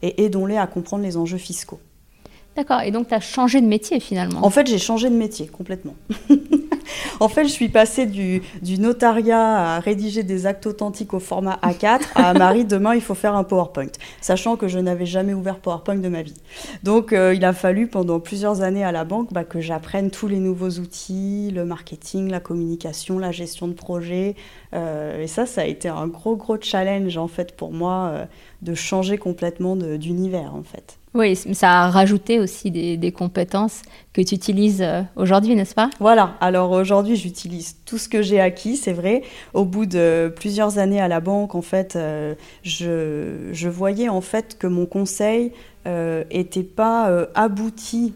Et 0.01 0.25
aidons-les 0.25 0.57
à 0.57 0.67
comprendre 0.67 1.03
les 1.03 1.17
enjeux 1.17 1.37
fiscaux. 1.37 1.79
D'accord, 2.55 2.81
et 2.81 2.91
donc 2.91 3.09
tu 3.09 3.13
as 3.13 3.19
changé 3.19 3.59
de 3.59 3.67
métier 3.67 3.99
finalement 3.99 4.39
En 4.45 4.49
fait, 4.49 4.65
j'ai 4.67 4.77
changé 4.77 5.09
de 5.09 5.15
métier 5.15 5.47
complètement. 5.47 5.95
en 7.19 7.27
fait, 7.27 7.43
je 7.43 7.49
suis 7.49 7.67
passée 7.67 8.05
du, 8.05 8.41
notariat 8.79 9.75
à 9.75 9.79
rédiger 9.79 10.23
des 10.23 10.45
actes 10.45 10.65
authentiques 10.65 11.13
au 11.13 11.19
format 11.19 11.59
A4 11.63 12.01
à 12.15 12.33
Marie, 12.33 12.63
demain 12.65 12.95
il 12.95 13.01
faut 13.01 13.13
faire 13.13 13.35
un 13.35 13.43
PowerPoint, 13.43 13.91
sachant 14.21 14.55
que 14.55 14.69
je 14.69 14.79
n'avais 14.79 15.05
jamais 15.05 15.33
ouvert 15.33 15.59
PowerPoint 15.59 15.97
de 15.97 16.07
ma 16.07 16.21
vie. 16.21 16.35
Donc 16.83 17.11
euh, 17.11 17.33
il 17.33 17.43
a 17.43 17.51
fallu 17.51 17.87
pendant 17.87 18.21
plusieurs 18.21 18.61
années 18.61 18.85
à 18.85 18.93
la 18.93 19.03
banque 19.03 19.33
bah, 19.33 19.43
que 19.43 19.59
j'apprenne 19.59 20.09
tous 20.09 20.29
les 20.29 20.39
nouveaux 20.39 20.79
outils, 20.79 21.51
le 21.53 21.65
marketing, 21.65 22.29
la 22.29 22.39
communication, 22.39 23.19
la 23.19 23.31
gestion 23.31 23.67
de 23.67 23.73
projet. 23.73 24.35
Euh, 24.73 25.21
et 25.21 25.27
ça, 25.27 25.45
ça 25.45 25.61
a 25.61 25.65
été 25.65 25.89
un 25.89 26.07
gros, 26.07 26.37
gros 26.37 26.57
challenge 26.59 27.17
en 27.17 27.27
fait 27.27 27.55
pour 27.55 27.73
moi 27.73 28.11
euh, 28.13 28.25
de 28.61 28.73
changer 28.73 29.17
complètement 29.17 29.75
d'univers 29.75 30.55
en 30.55 30.63
fait. 30.63 30.97
Oui, 31.15 31.37
ça 31.37 31.83
a 31.83 31.89
rajouté 31.89 32.41
aussi 32.41 32.71
des, 32.71 33.11
compétences 33.13 33.83
que 34.11 34.21
tu 34.21 34.35
utilises 34.35 34.81
euh, 34.81 35.01
aujourd'hui, 35.15 35.55
n'est-ce 35.55 35.73
pas? 35.73 35.89
Voilà, 36.01 36.35
alors 36.41 36.71
aujourd'hui 36.71 37.15
j'utilise 37.15 37.77
tout 37.85 37.97
ce 37.97 38.09
que 38.09 38.21
j'ai 38.21 38.41
acquis, 38.41 38.75
c'est 38.75 38.91
vrai. 38.91 39.21
Au 39.53 39.63
bout 39.63 39.85
de 39.85 40.33
plusieurs 40.35 40.77
années 40.77 40.99
à 40.99 41.07
la 41.07 41.21
banque, 41.21 41.55
en 41.55 41.61
fait, 41.61 41.95
euh, 41.95 42.35
je, 42.63 43.69
voyais 43.69 44.09
en 44.09 44.19
fait 44.19 44.57
que 44.59 44.67
mon 44.67 44.85
conseil 44.85 45.53
n'était 45.85 46.59
euh, 46.59 46.75
pas 46.75 47.27
abouti 47.33 48.13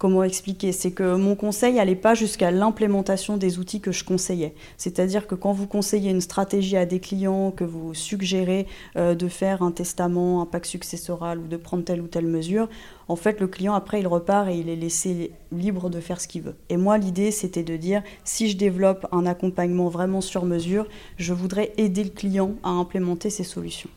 comment 0.00 0.24
expliquer 0.24 0.72
C'est 0.72 0.92
que 0.92 1.14
mon 1.14 1.36
conseil 1.36 1.74
n'allait 1.74 1.94
pas 1.94 2.14
jusqu'à 2.14 2.50
l'implémentation 2.50 3.36
des 3.36 3.58
outils 3.58 3.80
que 3.80 3.92
je 3.92 4.02
conseillais. 4.02 4.54
C'est-à-dire 4.78 5.26
que 5.26 5.34
quand 5.34 5.52
vous 5.52 5.66
conseillez 5.66 6.10
une 6.10 6.22
stratégie 6.22 6.78
à 6.78 6.86
des 6.86 7.00
clients, 7.00 7.50
que 7.50 7.64
vous 7.64 7.92
suggérez 7.92 8.66
euh, 8.96 9.14
de 9.14 9.28
faire 9.28 9.62
un 9.62 9.70
testament, 9.70 10.40
un 10.40 10.46
pacte 10.46 10.66
successoral 10.66 11.38
ou 11.38 11.46
de 11.46 11.56
prendre 11.58 11.84
telle 11.84 12.00
ou 12.00 12.06
telle 12.06 12.26
mesure, 12.26 12.68
en 13.08 13.16
fait, 13.16 13.40
le 13.40 13.46
client, 13.46 13.74
après, 13.74 14.00
il 14.00 14.06
repart 14.06 14.48
et 14.48 14.56
il 14.56 14.70
est 14.70 14.76
laissé 14.76 15.32
libre 15.52 15.90
de 15.90 16.00
faire 16.00 16.18
ce 16.18 16.28
qu'il 16.28 16.42
veut. 16.42 16.54
Et 16.70 16.78
moi, 16.78 16.96
l'idée, 16.96 17.30
c'était 17.30 17.62
de 17.62 17.76
dire, 17.76 18.02
si 18.24 18.48
je 18.48 18.56
développe 18.56 19.06
un 19.12 19.26
accompagnement 19.26 19.88
vraiment 19.88 20.22
sur 20.22 20.46
mesure, 20.46 20.86
je 21.18 21.34
voudrais 21.34 21.72
aider 21.76 22.04
le 22.04 22.10
client 22.10 22.52
à 22.62 22.70
implémenter 22.70 23.28
ces 23.28 23.44
solutions. 23.44 23.90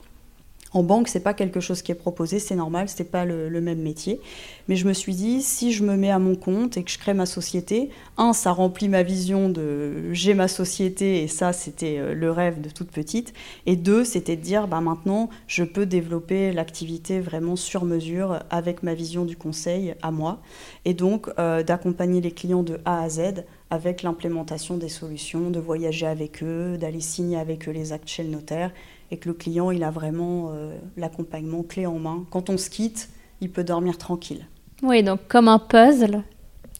En 0.73 0.81
banque, 0.81 1.07
c'est 1.07 1.19
pas 1.19 1.35
quelque 1.35 1.59
chose 1.59 1.83
qui 1.83 1.91
est 1.91 1.95
proposé, 1.95 2.39
c'est 2.39 2.55
normal, 2.55 2.89
c'est 2.89 3.03
pas 3.03 3.25
le, 3.25 3.61
même 3.61 3.81
métier. 3.81 4.19
Mais 4.67 4.75
je 4.75 4.87
me 4.87 4.93
suis 4.93 5.13
dit, 5.13 5.41
si 5.41 5.71
je 5.71 5.83
me 5.83 5.95
mets 5.95 6.09
à 6.09 6.17
mon 6.19 6.35
compte 6.35 6.77
et 6.77 6.83
que 6.83 6.89
je 6.89 6.97
crée 6.97 7.13
ma 7.13 7.27
société, 7.27 7.91
un, 8.17 8.33
ça 8.33 8.51
remplit 8.51 8.89
ma 8.89 9.03
vision 9.03 9.49
de 9.49 10.11
j'ai 10.11 10.33
ma 10.33 10.47
société 10.47 11.21
et 11.21 11.27
ça, 11.27 11.53
c'était 11.53 11.97
euh, 11.99 12.13
le 12.13 12.31
rêve 12.31 12.59
de 12.61 12.69
toute 12.69 12.89
petite. 12.89 13.33
Et 13.67 13.75
deux, 13.75 14.03
c'était 14.03 14.35
de 14.35 14.41
dire, 14.41 14.67
bah 14.67 14.81
maintenant, 14.81 15.29
je 15.47 15.63
peux 15.63 15.85
développer 15.85 16.51
l'activité 16.51 17.19
vraiment 17.19 17.55
sur 17.55 17.85
mesure 17.85 18.39
avec 18.49 18.81
ma 18.81 18.95
vision 18.95 19.25
du 19.25 19.37
conseil 19.37 19.93
à 20.01 20.11
moi. 20.11 20.39
Et 20.85 20.93
donc, 20.95 21.29
euh, 21.37 21.61
d'accompagner 21.61 22.19
les 22.19 22.31
clients 22.31 22.63
de 22.63 22.79
A 22.85 23.03
à 23.03 23.09
Z 23.09 23.43
avec 23.69 24.03
l'implémentation 24.03 24.77
des 24.77 24.89
solutions, 24.89 25.49
de 25.49 25.59
voyager 25.59 26.05
avec 26.05 26.43
eux, 26.43 26.77
d'aller 26.77 27.01
signer 27.01 27.37
avec 27.37 27.67
eux 27.67 27.71
les 27.71 27.91
actes 27.91 28.07
chez 28.07 28.23
le 28.23 28.29
notaire 28.29 28.71
et 29.13 29.17
que 29.17 29.29
le 29.29 29.35
client, 29.35 29.69
il 29.69 29.83
a 29.83 29.91
vraiment 29.91 30.49
euh, 30.51 30.75
l'accompagnement 30.97 31.61
clé 31.61 31.85
en 31.85 31.99
main. 31.99 32.25
Quand 32.31 32.49
on 32.49 32.57
se 32.57 32.69
quitte, 32.69 33.09
il 33.41 33.51
peut 33.51 33.63
dormir 33.63 33.99
tranquille. 33.99 34.47
Oui, 34.81 35.03
donc 35.03 35.27
comme 35.27 35.47
un 35.47 35.59
puzzle, 35.59 36.23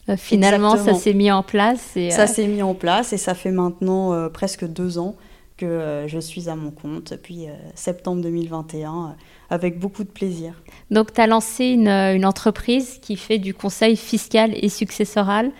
euh, 0.08 0.16
finalement, 0.16 0.76
ça 0.76 0.94
s'est 0.94 1.14
mis 1.14 1.30
en 1.30 1.44
place. 1.44 1.96
Et, 1.96 2.10
Ça 2.10 2.22
euh, 2.22 2.26
s'est 2.26 2.48
mis 2.48 2.60
en 2.60 2.74
place 2.74 3.12
et 3.12 3.18
ça 3.18 3.34
fait 3.34 3.52
maintenant 3.52 4.28
presque 4.30 4.66
deux 4.66 4.98
ans 4.98 5.14
que 5.56 6.04
je 6.08 6.18
suis 6.18 6.48
à 6.48 6.56
mon 6.56 6.72
compte 6.72 7.12
depuis 7.12 7.46
septembre 7.76 8.20
2021 8.22 9.14
avec 9.48 9.78
beaucoup 9.78 10.02
de 10.02 10.08
plaisir. 10.08 10.60
Donc 10.90 11.12
tu 11.12 11.20
as 11.20 11.28
lancé 11.28 11.66
une, 11.66 11.86
une, 11.86 12.26
entreprise 12.26 12.98
qui 13.00 13.14
fait 13.14 13.38
du 13.38 13.54
conseil 13.54 13.96
fiscal 13.96 14.52
et 14.60 14.68
successoral 14.68 15.52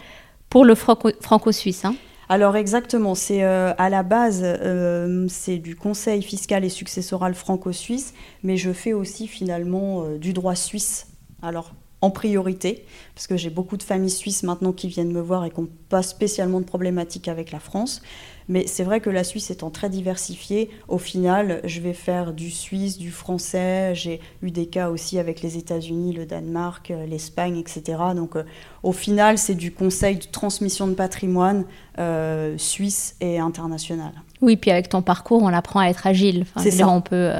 pour 0.50 0.64
le 0.64 0.74
franco-suisse. 0.74 1.84
Hein 1.84 1.94
alors 2.28 2.56
exactement, 2.56 3.14
c'est 3.14 3.42
euh, 3.42 3.74
à 3.76 3.90
la 3.90 4.02
base 4.02 4.40
euh, 4.42 5.26
c'est 5.28 5.58
du 5.58 5.76
conseil 5.76 6.22
fiscal 6.22 6.64
et 6.64 6.68
successoral 6.68 7.34
franco-suisse, 7.34 8.14
mais 8.42 8.56
je 8.56 8.72
fais 8.72 8.92
aussi 8.92 9.26
finalement 9.26 10.04
euh, 10.04 10.18
du 10.18 10.32
droit 10.32 10.54
suisse. 10.54 11.08
Alors 11.42 11.74
en 12.00 12.10
priorité, 12.10 12.84
parce 13.14 13.26
que 13.26 13.36
j'ai 13.36 13.50
beaucoup 13.50 13.76
de 13.76 13.82
familles 13.82 14.10
suisses 14.10 14.42
maintenant 14.42 14.72
qui 14.72 14.88
viennent 14.88 15.12
me 15.12 15.20
voir 15.20 15.44
et 15.44 15.50
qui 15.50 15.60
n'ont 15.60 15.68
pas 15.88 16.02
spécialement 16.02 16.60
de 16.60 16.66
problématiques 16.66 17.28
avec 17.28 17.50
la 17.50 17.60
France. 17.60 18.02
Mais 18.48 18.66
c'est 18.66 18.84
vrai 18.84 19.00
que 19.00 19.10
la 19.10 19.24
Suisse 19.24 19.50
étant 19.50 19.70
très 19.70 19.88
diversifiée, 19.88 20.70
au 20.88 20.98
final, 20.98 21.60
je 21.64 21.80
vais 21.80 21.94
faire 21.94 22.32
du 22.32 22.50
suisse, 22.50 22.98
du 22.98 23.10
français. 23.10 23.94
J'ai 23.94 24.20
eu 24.42 24.50
des 24.50 24.66
cas 24.66 24.90
aussi 24.90 25.18
avec 25.18 25.40
les 25.40 25.56
États-Unis, 25.56 26.12
le 26.12 26.26
Danemark, 26.26 26.90
euh, 26.90 27.06
l'Espagne, 27.06 27.56
etc. 27.56 27.98
Donc 28.14 28.36
euh, 28.36 28.44
au 28.82 28.92
final, 28.92 29.38
c'est 29.38 29.54
du 29.54 29.72
conseil 29.72 30.16
de 30.16 30.26
transmission 30.26 30.86
de 30.86 30.94
patrimoine 30.94 31.64
euh, 31.98 32.58
suisse 32.58 33.16
et 33.20 33.38
international. 33.38 34.12
Oui, 34.42 34.56
puis 34.56 34.70
avec 34.70 34.90
ton 34.90 35.00
parcours, 35.00 35.42
on 35.42 35.52
apprend 35.52 35.80
à 35.80 35.86
être 35.86 36.06
agile. 36.06 36.44
c'est 36.58 36.70
ça. 36.70 36.88
On 36.88 37.00
peut 37.00 37.30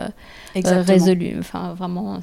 résoudre, 0.55 1.25
enfin 1.39 1.75
vraiment 1.75 2.21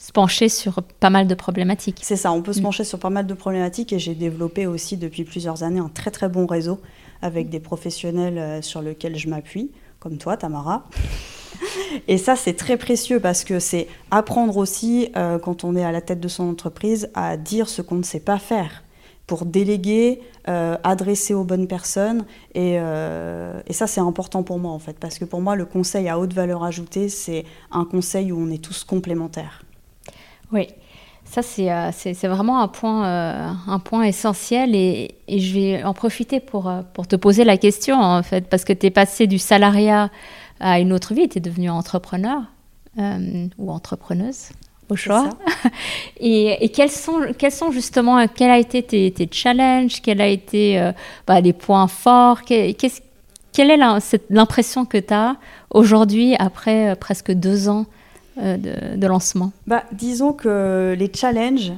se 0.00 0.12
pencher 0.12 0.48
sur 0.48 0.82
pas 0.98 1.10
mal 1.10 1.26
de 1.26 1.34
problématiques. 1.34 2.00
C'est 2.02 2.16
ça, 2.16 2.32
on 2.32 2.40
peut 2.40 2.54
se 2.54 2.60
mm. 2.60 2.62
pencher 2.62 2.84
sur 2.84 2.98
pas 2.98 3.10
mal 3.10 3.26
de 3.26 3.34
problématiques 3.34 3.92
et 3.92 3.98
j'ai 3.98 4.14
développé 4.14 4.66
aussi 4.66 4.96
depuis 4.96 5.24
plusieurs 5.24 5.62
années 5.62 5.78
un 5.78 5.90
très 5.90 6.10
très 6.10 6.28
bon 6.28 6.46
réseau 6.46 6.80
avec 7.22 7.48
des 7.48 7.60
professionnels 7.60 8.38
euh, 8.38 8.62
sur 8.62 8.82
lesquels 8.82 9.16
je 9.16 9.28
m'appuie, 9.28 9.70
comme 9.98 10.18
toi 10.18 10.36
Tamara. 10.36 10.84
Et 12.08 12.18
ça, 12.18 12.36
c'est 12.36 12.54
très 12.54 12.76
précieux 12.76 13.20
parce 13.20 13.44
que 13.44 13.58
c'est 13.58 13.86
apprendre 14.10 14.56
aussi, 14.56 15.10
euh, 15.16 15.38
quand 15.38 15.64
on 15.64 15.76
est 15.76 15.84
à 15.84 15.92
la 15.92 16.00
tête 16.00 16.20
de 16.20 16.28
son 16.28 16.48
entreprise, 16.48 17.10
à 17.14 17.36
dire 17.36 17.68
ce 17.68 17.82
qu'on 17.82 17.96
ne 17.96 18.02
sait 18.02 18.20
pas 18.20 18.38
faire 18.38 18.82
pour 19.26 19.44
déléguer, 19.44 20.20
euh, 20.48 20.76
adresser 20.82 21.34
aux 21.34 21.44
bonnes 21.44 21.68
personnes. 21.68 22.24
Et, 22.54 22.74
et 22.74 23.72
ça, 23.72 23.86
c'est 23.86 24.00
important 24.00 24.42
pour 24.42 24.58
moi, 24.58 24.72
en 24.72 24.80
fait, 24.80 24.98
parce 24.98 25.18
que 25.18 25.24
pour 25.24 25.40
moi, 25.40 25.54
le 25.54 25.66
conseil 25.66 26.08
à 26.08 26.18
haute 26.18 26.32
valeur 26.32 26.64
ajoutée, 26.64 27.08
c'est 27.08 27.44
un 27.70 27.84
conseil 27.84 28.32
où 28.32 28.40
on 28.40 28.50
est 28.50 28.62
tous 28.62 28.82
complémentaires. 28.82 29.62
Oui, 30.50 30.66
ça 31.30 31.42
euh, 31.60 31.90
c'est 31.92 32.26
vraiment 32.26 32.60
un 32.60 32.66
point, 32.66 33.06
euh, 33.06 33.52
un 33.68 33.78
point 33.78 34.02
essentiel 34.02 34.74
et, 34.74 35.14
je 35.28 35.54
vais 35.54 35.84
en 35.84 35.94
profiter 35.94 36.40
pour, 36.40 36.68
euh, 36.68 36.82
pour 36.92 37.06
te 37.06 37.14
poser 37.14 37.44
la 37.44 37.56
question 37.56 38.00
en 38.00 38.22
fait, 38.24 38.48
parce 38.48 38.64
que 38.64 38.72
tu 38.72 38.86
es 38.86 38.90
passé 38.90 39.28
du 39.28 39.38
salariat 39.38 40.10
à 40.58 40.80
une 40.80 40.92
autre 40.92 41.14
vie, 41.14 41.28
tu 41.28 41.38
es 41.38 41.40
devenu 41.40 41.70
entrepreneur 41.70 42.42
ou 43.58 43.70
entrepreneuse 43.70 44.48
au 44.88 44.96
choix. 44.96 45.30
et, 46.20 46.64
et 46.64 46.68
quels, 46.70 46.90
sont, 46.90 47.20
quels 47.38 47.52
sont 47.52 47.70
justement, 47.70 48.26
quels 48.26 48.50
a 48.50 48.58
été 48.58 48.82
tes, 48.82 49.12
tes 49.12 49.28
challenges, 49.30 50.02
quels 50.02 50.20
a 50.20 50.26
été 50.26 50.90
bah, 51.28 51.40
les 51.40 51.52
points 51.52 51.86
forts, 51.86 52.42
quelle 52.42 53.70
est 53.70 53.78
l'impression 54.28 54.84
que 54.84 54.98
tu 54.98 55.14
as 55.14 55.36
aujourd'hui 55.70 56.34
après 56.40 56.96
presque 56.96 57.30
deux 57.30 57.68
ans 57.68 57.86
euh, 58.40 58.96
de, 58.96 59.06
lancement? 59.06 59.52
Bah, 59.66 59.84
Disons 59.92 60.32
que 60.32 60.94
les 60.98 61.10
challenges, 61.14 61.72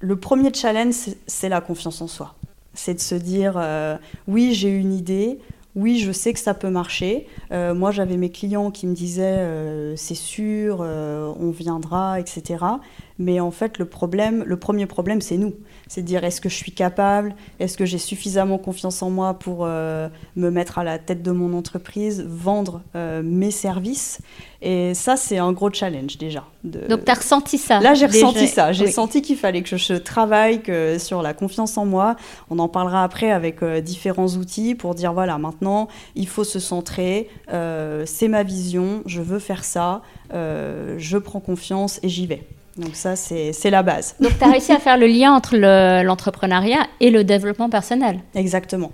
le 0.00 0.16
premier 0.16 0.52
challenge, 0.52 0.94
c'est 1.26 1.48
la 1.48 1.60
confiance 1.60 2.00
en 2.02 2.06
soi. 2.06 2.34
C'est 2.74 2.94
de 2.94 3.00
se 3.00 3.14
dire, 3.14 3.54
euh, 3.56 3.96
oui, 4.26 4.54
j'ai 4.54 4.70
une 4.70 4.92
idée, 4.92 5.38
oui, 5.76 5.98
je 5.98 6.12
sais 6.12 6.32
que 6.32 6.40
ça 6.40 6.54
peut 6.54 6.70
marcher. 6.70 7.26
Euh, 7.50 7.74
moi, 7.74 7.90
j'avais 7.90 8.16
mes 8.16 8.30
clients 8.30 8.70
qui 8.70 8.86
me 8.86 8.94
disaient, 8.94 9.46
c'est 9.96 10.14
sûr, 10.14 10.80
on 10.80 11.50
viendra, 11.50 12.18
etc. 12.20 12.64
Mais 13.22 13.38
en 13.38 13.52
fait, 13.52 13.78
le 13.78 13.84
problème, 13.84 14.42
le 14.44 14.56
premier 14.56 14.86
problème, 14.86 15.20
c'est 15.20 15.36
nous. 15.36 15.54
C'est 15.86 16.02
de 16.02 16.06
dire 16.06 16.24
est-ce 16.24 16.40
que 16.40 16.48
je 16.48 16.56
suis 16.56 16.72
capable, 16.72 17.36
est-ce 17.60 17.76
que 17.76 17.84
j'ai 17.84 17.98
suffisamment 17.98 18.58
confiance 18.58 19.00
en 19.00 19.10
moi 19.10 19.34
pour 19.34 19.58
euh, 19.60 20.08
me 20.34 20.50
mettre 20.50 20.78
à 20.78 20.84
la 20.84 20.98
tête 20.98 21.22
de 21.22 21.30
mon 21.30 21.56
entreprise, 21.56 22.24
vendre 22.26 22.82
euh, 22.96 23.22
mes 23.22 23.52
services? 23.52 24.18
Et 24.60 24.92
ça, 24.94 25.16
c'est 25.16 25.38
un 25.38 25.52
gros 25.52 25.72
challenge 25.72 26.18
déjà. 26.18 26.44
Donc, 26.64 27.04
tu 27.04 27.10
as 27.12 27.14
ressenti 27.14 27.58
ça 27.58 27.78
Là, 27.78 27.94
j'ai 27.94 28.06
ressenti 28.06 28.48
ça. 28.48 28.72
J'ai 28.72 28.90
senti 28.90 29.22
qu'il 29.22 29.36
fallait 29.36 29.62
que 29.62 29.76
je 29.76 29.94
travaille 29.94 30.60
que 30.60 30.98
sur 30.98 31.22
la 31.22 31.32
confiance 31.32 31.78
en 31.78 31.86
moi. 31.86 32.16
On 32.50 32.58
en 32.58 32.68
parlera 32.68 33.04
après 33.04 33.30
avec 33.30 33.62
euh, 33.62 33.80
différents 33.80 34.30
outils 34.30 34.74
pour 34.74 34.96
dire 34.96 35.12
voilà, 35.12 35.38
maintenant, 35.38 35.86
il 36.16 36.26
faut 36.26 36.44
se 36.44 36.58
centrer. 36.58 37.28
c'est 37.48 38.28
ma 38.28 38.42
vision, 38.42 39.02
je 39.06 39.22
veux 39.22 39.38
faire 39.38 39.62
ça, 39.62 40.02
je 40.32 41.18
prends 41.18 41.40
confiance 41.40 42.00
et 42.02 42.08
j'y 42.08 42.26
vais. 42.26 42.44
Donc 42.76 42.94
ça, 42.94 43.16
c'est 43.16 43.70
la 43.70 43.82
base. 43.82 44.14
Donc 44.20 44.38
tu 44.38 44.44
as 44.44 44.50
réussi 44.50 44.72
à 44.72 44.78
faire 44.78 44.96
le 44.96 45.06
lien 45.06 45.32
entre 45.32 45.56
l'entrepreneuriat 46.02 46.86
et 47.00 47.10
le 47.10 47.24
développement 47.24 47.68
personnel. 47.68 48.20
Exactement. 48.34 48.92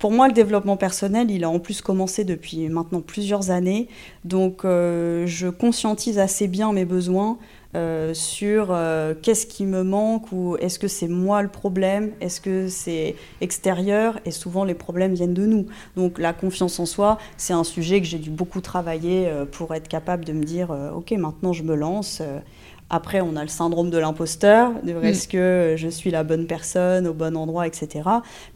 Pour 0.00 0.12
moi, 0.12 0.28
le 0.28 0.32
développement 0.32 0.78
personnel, 0.78 1.30
il 1.30 1.44
a 1.44 1.50
en 1.50 1.58
plus 1.58 1.82
commencé 1.82 2.24
depuis 2.24 2.70
maintenant 2.70 3.02
plusieurs 3.02 3.50
années. 3.50 3.86
Donc 4.24 4.64
euh, 4.64 5.26
je 5.26 5.48
conscientise 5.48 6.18
assez 6.18 6.48
bien 6.48 6.72
mes 6.72 6.86
besoins 6.86 7.36
euh, 7.76 8.14
sur 8.14 8.68
euh, 8.70 9.12
qu'est-ce 9.20 9.46
qui 9.46 9.66
me 9.66 9.82
manque 9.82 10.32
ou 10.32 10.56
est-ce 10.56 10.78
que 10.78 10.88
c'est 10.88 11.06
moi 11.06 11.42
le 11.42 11.48
problème, 11.48 12.12
est-ce 12.22 12.40
que 12.40 12.68
c'est 12.68 13.14
extérieur 13.42 14.18
et 14.24 14.30
souvent 14.30 14.64
les 14.64 14.72
problèmes 14.72 15.12
viennent 15.12 15.34
de 15.34 15.44
nous. 15.44 15.66
Donc 15.96 16.18
la 16.18 16.32
confiance 16.32 16.80
en 16.80 16.86
soi, 16.86 17.18
c'est 17.36 17.52
un 17.52 17.62
sujet 17.62 18.00
que 18.00 18.06
j'ai 18.06 18.18
dû 18.18 18.30
beaucoup 18.30 18.62
travailler 18.62 19.30
pour 19.52 19.74
être 19.74 19.86
capable 19.86 20.24
de 20.24 20.32
me 20.32 20.44
dire 20.44 20.74
ok 20.96 21.12
maintenant 21.12 21.52
je 21.52 21.62
me 21.62 21.74
lance 21.74 22.22
après, 22.90 23.20
on 23.20 23.36
a 23.36 23.42
le 23.42 23.48
syndrome 23.48 23.88
de 23.88 23.98
l'imposteur, 23.98 24.72
de 24.82 24.92
mm. 24.92 25.04
est-ce 25.04 25.28
que 25.28 25.74
je 25.76 25.88
suis 25.88 26.10
la 26.10 26.24
bonne 26.24 26.46
personne 26.46 27.06
au 27.06 27.14
bon 27.14 27.36
endroit, 27.36 27.66
etc. 27.66 28.02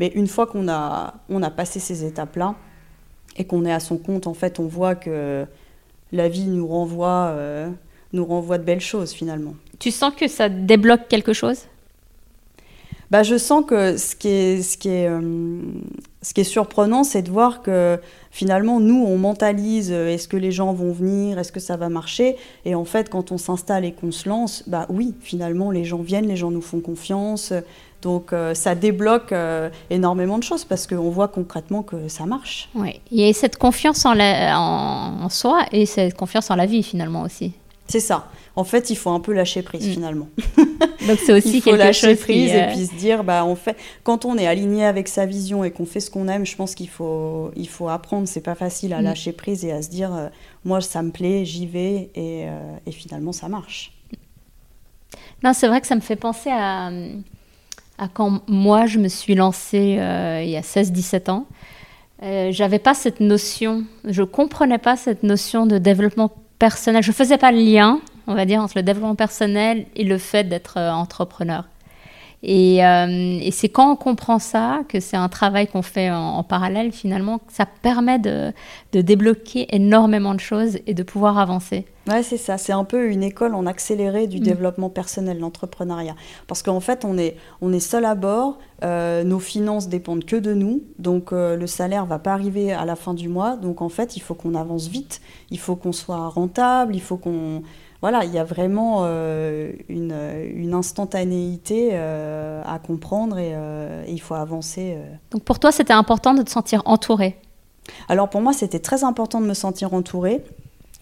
Mais 0.01 0.09
une 0.09 0.27
fois 0.27 0.47
qu'on 0.47 0.69
a, 0.69 1.15
on 1.29 1.43
a 1.43 1.51
passé 1.51 1.79
ces 1.79 2.05
étapes-là 2.05 2.57
et 3.37 3.45
qu'on 3.45 3.65
est 3.65 3.73
à 3.73 3.81
son 3.81 3.97
compte, 3.97 4.27
en 4.27 4.35
fait, 4.35 4.59
on 4.59 4.67
voit 4.67 4.97
que 4.97 5.47
la 6.13 6.29
vie 6.29 6.47
nous 6.47 6.67
renvoie, 6.67 7.29
euh, 7.31 7.71
nous 8.13 8.25
renvoie 8.25 8.59
de 8.59 8.65
belles 8.65 8.81
choses 8.81 9.13
finalement. 9.13 9.55
Tu 9.79 9.93
sens 9.93 10.13
que 10.15 10.27
ça 10.27 10.49
débloque 10.49 11.09
quelque 11.09 11.33
chose? 11.33 11.67
Bah, 13.15 13.23
je 13.23 13.39
sens 13.39 13.65
que 13.65 13.75
euh, 13.77 13.97
ce 13.97 14.17
qui 14.17 14.29
est 16.41 16.43
surprenant, 16.43 17.05
c'est 17.05 17.23
de 17.23 17.31
voir 17.31 17.63
que 17.63 18.01
finalement, 18.33 18.81
nous, 18.81 19.05
on 19.07 19.19
mentalise 19.19 19.93
euh, 19.93 20.09
est-ce 20.09 20.27
que 20.27 20.37
les 20.37 20.51
gens 20.51 20.73
vont 20.73 20.91
venir, 20.91 21.39
est-ce 21.39 21.53
que 21.53 21.61
ça 21.61 21.77
va 21.77 21.89
marcher? 21.89 22.35
Et 22.65 22.75
en 22.75 22.85
fait, 22.85 23.09
quand 23.09 23.31
on 23.31 23.39
s'installe 23.39 23.85
et 23.85 23.93
qu'on 23.93 24.11
se 24.11 24.29
lance, 24.29 24.65
bah 24.67 24.87
oui, 24.89 25.15
finalement, 25.21 25.71
les 25.71 25.85
gens 25.85 26.03
viennent, 26.03 26.27
les 26.27 26.35
gens 26.35 26.51
nous 26.51 26.61
font 26.61 26.81
confiance. 26.81 27.53
Donc 28.03 28.33
euh, 28.33 28.53
ça 28.53 28.75
débloque 28.75 29.33
énormément 29.91 30.39
de 30.39 30.43
choses 30.43 30.65
parce 30.65 30.89
qu'on 30.89 31.11
voit 31.11 31.29
concrètement 31.29 31.85
que 31.85 32.09
ça 32.09 32.27
marche. 32.27 32.69
Oui, 32.75 33.01
a 33.17 33.33
cette 33.33 33.59
confiance 33.59 34.05
en, 34.07 35.29
soi 35.29 35.67
et 35.71 35.87
cette 35.87 36.17
confiance 36.17 36.51
en 36.51 36.57
la 36.57 36.67
vie 36.67 36.83
finalement 36.83 37.23
aussi. 37.23 37.53
C'est 37.87 38.01
ça. 38.01 38.29
En 38.57 38.65
fait, 38.65 38.91
il 38.91 38.97
faut 38.97 39.11
un 39.11 39.21
peu 39.21 39.33
lâcher 39.33 39.63
prise 39.63 39.87
mm. 39.87 39.93
finalement. 39.93 40.29
Donc 41.07 41.19
c'est 41.19 41.33
aussi 41.33 41.57
il 41.57 41.63
faut 41.63 41.77
lâcher 41.77 42.15
prise 42.15 42.53
et 42.53 42.63
euh, 42.63 42.69
puis 42.69 42.87
se 42.87 42.95
dire, 42.95 43.25
bah 43.25 43.45
on 43.45 43.57
fait. 43.57 43.77
Quand 44.05 44.25
on 44.25 44.39
est 44.39 44.47
aligné 44.47 44.85
avec 44.85 45.09
sa 45.09 45.27
vision 45.27 45.65
et 45.65 45.71
qu'on 45.71 45.87
fait 45.87 46.01
ce 46.01 46.11
qu'on 46.11 46.29
aime, 46.29 46.47
je 46.47 46.57
pense 46.57 46.75
qu'il 46.75 46.89
faut 46.89 47.51
il 47.57 47.69
faut 47.69 47.89
apprendre. 47.89 48.29
C'est 48.29 48.41
pas 48.41 48.55
facile 48.55 48.93
à 48.95 49.01
mm. 49.01 49.05
lâcher 49.05 49.33
prise 49.33 49.65
et 49.65 49.73
à 49.73 49.83
se 49.83 49.91
dire, 49.91 50.15
euh, 50.15 50.29
moi 50.65 50.81
ça 50.81 51.03
me 51.03 51.11
plaît, 51.11 51.45
j'y 51.45 51.67
vais 51.67 52.11
et, 52.15 52.47
euh, 52.49 52.77
et, 52.87 52.93
finalement 52.93 53.33
ça 53.33 53.49
marche. 53.49 53.93
Non, 55.43 55.53
c'est 55.53 55.69
vrai 55.69 55.81
que 55.81 55.87
ça 55.87 55.97
me 55.97 56.01
fait 56.01 56.17
penser 56.17 56.51
à, 56.51 56.87
à 57.99 58.09
quand 58.13 58.41
moi 58.49 58.87
je 58.87 58.99
me 58.99 59.09
suis 59.09 59.35
lancée 59.35 59.99
il 59.99 60.49
y 60.49 60.57
a 60.57 60.63
16-17 60.63 61.31
ans. 61.31 61.47
J'avais 62.23 62.79
pas 62.79 62.95
cette 62.95 63.21
notion, 63.21 63.85
je 64.05 64.23
comprenais 64.23 64.79
pas 64.79 64.97
cette 64.97 65.23
notion 65.25 65.67
de 65.67 65.77
développement 65.77 66.31
personnel. 66.59 67.03
Je 67.03 67.13
faisais 67.13 67.39
pas 67.39 67.53
le 67.53 67.59
lien 67.59 68.01
on 68.27 68.35
va 68.35 68.45
dire, 68.45 68.61
entre 68.61 68.75
le 68.77 68.83
développement 68.83 69.15
personnel 69.15 69.87
et 69.97 70.05
le 70.05 70.19
fait 70.19 70.45
d'être 70.45 70.79
euh, 70.79 70.91
Euh, 72.47 73.39
et, 73.41 73.51
c'est 73.51 73.69
quand 73.69 73.93
on 73.93 73.97
comprend 73.97 74.39
ça, 74.39 74.81
que 74.89 75.01
c'est 75.01 75.17
un 75.17 75.29
travail 75.29 75.67
qu'on 75.67 75.83
fait 75.83 76.11
en, 76.11 76.43
parallèle 76.43 76.93
finalement, 76.93 77.39
que 77.39 77.53
ça 77.53 77.67
permet 77.67 78.19
de, 78.19 78.53
débloquer 78.93 79.75
énormément 79.75 80.35
de 80.35 80.41
choses 80.41 80.79
et 80.87 80.95
de 80.95 81.03
pouvoir 81.03 81.39
avancer. 81.39 81.87
Ouais, 82.07 82.23
c'est 82.23 82.37
ça. 82.37 82.59
C'est 82.59 82.73
un 82.73 82.85
peu 82.85 83.09
une 83.09 83.23
école 83.23 83.55
en 83.55 83.65
accéléré 83.65 84.27
du 84.27 84.39
mm. 84.39 84.43
développement 84.43 84.91
personnel, 84.91 85.39
l'entrepreneuriat. 85.39 86.15
Parce 86.47 86.63
qu'en 86.63 86.81
fait, 86.81 87.05
on 87.05 87.17
est, 87.17 87.37
on 87.63 87.73
est 87.73 87.81
seul 87.81 88.05
à 88.05 88.15
bord, 88.15 88.59
euh, 88.83 89.25
nos 89.25 89.39
finances 89.39 89.89
dépendent 89.89 90.25
que 90.25 90.37
de 90.37 90.53
nous, 90.53 90.83
donc 90.99 91.31
le 91.33 91.67
salaire 91.67 92.05
va 92.05 92.19
pas 92.19 92.35
arriver 92.35 92.73
à 92.73 92.85
la 92.85 92.97
fin 92.97 93.15
du 93.15 93.29
mois. 93.29 93.57
Donc 93.57 93.81
en 93.81 93.89
fait, 93.89 94.17
il 94.17 94.21
faut 94.21 94.35
qu'on 94.35 94.55
avance 94.55 94.89
vite, 94.89 95.23
il 95.51 95.59
faut 95.59 95.77
qu'on 95.77 95.93
soit 95.93 96.29
rentable, 96.29 96.95
il 96.95 97.01
faut 97.01 97.17
qu'on 97.17 97.63
voilà, 98.05 98.27
il 98.27 98.35
y 98.35 98.39
a 98.39 98.45
vraiment 98.45 99.05
euh, 99.05 99.73
une, 99.89 100.75
instantanéité 100.75 101.93
euh, 101.95 102.61
à 102.67 102.79
comprendre 102.79 103.39
et, 103.39 103.53
euh, 103.55 104.05
il 104.07 104.21
faut 104.21 104.35
avancer. 104.35 104.99
Donc 105.31 105.43
pour 105.43 105.59
toi, 105.59 105.73
c'était 105.73 105.95
important 105.95 106.35
de 106.35 106.43
te 106.43 106.51
sentir 106.51 106.83
entouré? 106.85 107.39
Alors 108.11 108.29
pour 108.29 108.43
moi, 108.43 108.53
c'était 108.53 108.79
très 108.79 109.05
important 109.05 109.41
de 109.41 109.47
me 109.47 109.55
sentir 109.55 109.95
entourée. 109.95 110.45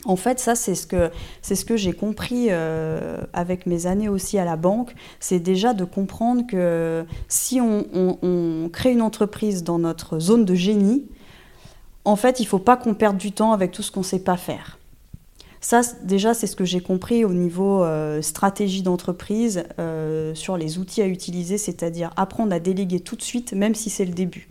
En 0.04 0.14
fait, 0.14 0.38
ça, 0.38 0.54
c'est 0.54 0.76
ce 0.76 0.86
que, 0.86 1.10
c'est 1.40 1.56
ce 1.56 1.64
que 1.64 1.76
j'ai 1.76 1.92
compris 1.92 2.50
euh, 2.50 3.20
avec 3.32 3.66
mes 3.66 3.86
années 3.86 4.08
aussi 4.08 4.38
à 4.38 4.44
la 4.44 4.54
banque. 4.54 4.94
C'est 5.18 5.40
déjà 5.40 5.74
de 5.74 5.84
comprendre 5.84 6.46
que 6.46 7.04
si 7.26 7.60
on, 7.60 7.84
on, 8.22 8.68
crée 8.68 8.92
une 8.92 9.02
entreprise 9.02 9.64
dans 9.64 9.80
notre 9.80 10.20
zone 10.20 10.44
de 10.44 10.54
génie, 10.54 11.04
en 12.04 12.14
fait, 12.14 12.38
il 12.38 12.44
ne 12.44 12.48
faut 12.48 12.60
pas 12.60 12.76
qu'on 12.76 12.94
perde 12.94 13.16
du 13.16 13.32
temps 13.32 13.50
avec 13.50 13.72
tout 13.72 13.82
ce 13.82 13.90
qu'on 13.90 14.02
ne 14.02 14.04
sait 14.04 14.22
pas 14.22 14.36
faire. 14.36 14.78
Ça, 15.62 15.82
déjà, 16.02 16.34
c'est 16.34 16.48
ce 16.48 16.56
que 16.56 16.64
j'ai 16.64 16.80
compris 16.80 17.24
au 17.24 17.32
niveau 17.32 17.84
euh, 17.84 18.20
stratégie 18.20 18.82
d'entreprise 18.82 19.62
euh, 19.78 20.34
sur 20.34 20.56
les 20.56 20.78
outils 20.78 21.00
à 21.02 21.06
utiliser, 21.06 21.56
c'est-à-dire 21.56 22.10
apprendre 22.16 22.52
à 22.52 22.58
déléguer 22.58 22.98
tout 22.98 23.14
de 23.14 23.22
suite, 23.22 23.52
même 23.52 23.76
si 23.76 23.88
c'est 23.88 24.04
le 24.04 24.12
début, 24.12 24.48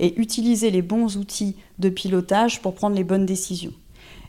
et 0.00 0.20
utiliser 0.20 0.70
les 0.70 0.82
bons 0.82 1.16
outils 1.16 1.56
de 1.78 1.88
pilotage 1.88 2.60
pour 2.60 2.74
prendre 2.74 2.94
les 2.94 3.04
bonnes 3.04 3.24
décisions. 3.24 3.72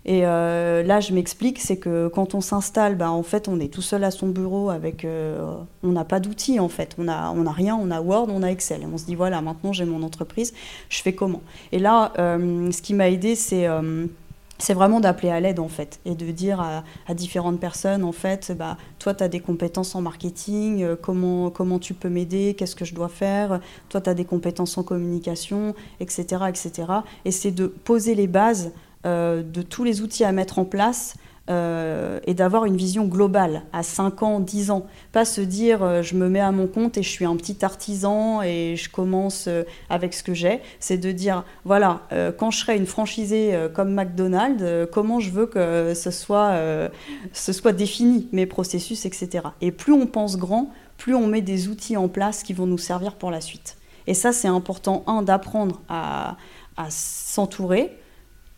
Et 0.05 0.25
euh, 0.25 0.83
là, 0.83 1.01
je 1.01 1.13
m'explique, 1.13 1.59
c'est 1.59 1.75
que 1.75 2.07
quand 2.07 2.33
on 2.33 2.39
s'installe, 2.39 2.95
bah, 2.95 3.11
en 3.11 3.23
fait, 3.23 3.49
on 3.49 3.59
est 3.59 3.71
tout 3.71 3.81
seul 3.81 4.05
à 4.05 4.09
son 4.09 4.29
bureau 4.29 4.69
avec, 4.69 5.05
on 5.05 5.91
n'a 5.91 6.05
pas 6.05 6.21
d'outils 6.21 6.61
en 6.61 6.69
fait, 6.69 6.95
on 6.97 7.03
n'a 7.03 7.33
on 7.35 7.45
a 7.45 7.51
rien, 7.51 7.75
on 7.75 7.91
a 7.91 7.99
Word, 7.99 8.29
on 8.29 8.41
a 8.41 8.47
Excel, 8.47 8.83
et 8.83 8.85
on 8.85 8.97
se 8.97 9.03
dit 9.03 9.15
voilà, 9.15 9.41
maintenant 9.41 9.73
j'ai 9.73 9.85
mon 9.85 10.01
entreprise, 10.01 10.53
je 10.87 11.01
fais 11.01 11.13
comment? 11.13 11.41
Et 11.73 11.77
là, 11.77 12.13
ce 12.15 12.81
qui 12.81 12.93
m'a 12.93 13.09
aidé, 13.09 13.35
c'est 13.35 13.67
c'est 14.61 14.73
vraiment 14.73 14.99
d'appeler 14.99 15.29
à 15.29 15.39
l'aide 15.39 15.59
en 15.59 15.67
fait 15.67 15.99
et 16.05 16.15
de 16.15 16.31
dire 16.31 16.61
à, 16.61 16.83
différentes 17.13 17.59
personnes 17.59 18.03
en 18.03 18.11
fait 18.11 18.53
bah 18.57 18.77
toi 18.99 19.13
tu 19.13 19.23
as 19.23 19.27
des 19.27 19.39
compétences 19.39 19.95
en 19.95 20.01
marketing 20.01 20.83
euh, 20.83 20.95
comment 20.95 21.79
tu 21.79 21.93
peux 21.93 22.09
m'aider 22.09 22.55
qu'est-ce 22.57 22.75
que 22.75 22.85
je 22.85 22.95
dois 22.95 23.09
faire 23.09 23.59
toi 23.89 23.99
tu 23.99 24.09
as 24.09 24.13
des 24.13 24.25
compétences 24.25 24.77
en 24.77 24.83
communication 24.83 25.75
etc 25.99 26.45
etc 26.47 26.91
et 27.25 27.31
c'est 27.31 27.51
de 27.51 27.67
poser 27.67 28.15
les 28.15 28.27
bases 28.27 28.71
euh, 29.05 29.41
de 29.41 29.61
tous 29.63 29.83
les 29.83 30.01
outils 30.01 30.23
à 30.23 30.31
mettre 30.31 30.59
en 30.59 30.65
place 30.65 31.15
euh, 31.51 32.19
et 32.25 32.33
d'avoir 32.33 32.63
une 32.63 32.77
vision 32.77 33.05
globale 33.05 33.63
à 33.73 33.83
5 33.83 34.23
ans, 34.23 34.39
10 34.39 34.71
ans. 34.71 34.85
Pas 35.11 35.25
se 35.25 35.41
dire 35.41 35.83
euh, 35.83 36.01
je 36.01 36.15
me 36.15 36.29
mets 36.29 36.39
à 36.39 36.53
mon 36.53 36.65
compte 36.65 36.97
et 36.97 37.03
je 37.03 37.09
suis 37.09 37.25
un 37.25 37.35
petit 37.35 37.65
artisan 37.65 38.41
et 38.41 38.75
je 38.77 38.89
commence 38.89 39.47
euh, 39.49 39.63
avec 39.89 40.13
ce 40.13 40.23
que 40.23 40.33
j'ai. 40.33 40.61
C'est 40.79 40.97
de 40.97 41.11
dire 41.11 41.43
voilà, 41.65 42.07
quand 42.37 42.51
je 42.51 42.59
serai 42.59 42.77
une 42.77 42.85
franchisée 42.85 43.53
comme 43.73 43.93
McDonald's, 43.93 44.63
comment 44.91 45.19
je 45.19 45.31
veux 45.31 45.45
que 45.45 45.93
ce 45.93 46.11
soit, 46.11 47.71
défini, 47.73 48.29
mes 48.31 48.45
processus, 48.45 49.05
etc. 49.05 49.47
Et 49.59 49.71
plus 49.71 49.93
on 49.93 50.07
pense 50.07 50.37
grand, 50.37 50.71
plus 50.97 51.15
on 51.15 51.27
met 51.27 51.41
des 51.41 51.67
outils 51.67 51.97
en 51.97 52.07
place 52.07 52.43
qui 52.43 52.53
vont 52.53 52.65
nous 52.65 52.77
servir 52.77 53.15
pour 53.15 53.31
la 53.31 53.41
suite. 53.41 53.77
Et 54.07 54.13
ça, 54.13 54.31
c'est 54.31 54.47
important, 54.47 55.03
un, 55.07 55.21
d'apprendre 55.21 55.81
à 55.89 56.37
s'entourer, 56.89 58.00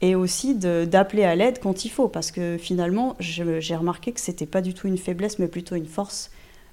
et 0.03 0.15
aussi 0.15 0.53
d'appeler 0.55 1.23
à 1.23 1.33
l'aide 1.33 1.59
quand 1.59 1.85
il 1.85 1.89
faut, 1.89 2.09
parce 2.09 2.31
que 2.31 2.57
finalement, 2.59 3.15
j'ai 3.19 3.75
remarqué 3.75 4.11
que 4.11 4.19
c'était 4.19 4.45
pas 4.45 4.59
du 4.59 4.73
tout 4.73 4.89
une 4.89 4.97
faiblesse, 4.97 5.39
mais 5.39 5.47
plutôt 5.47 5.75
une 5.75 5.85
force 5.85 6.29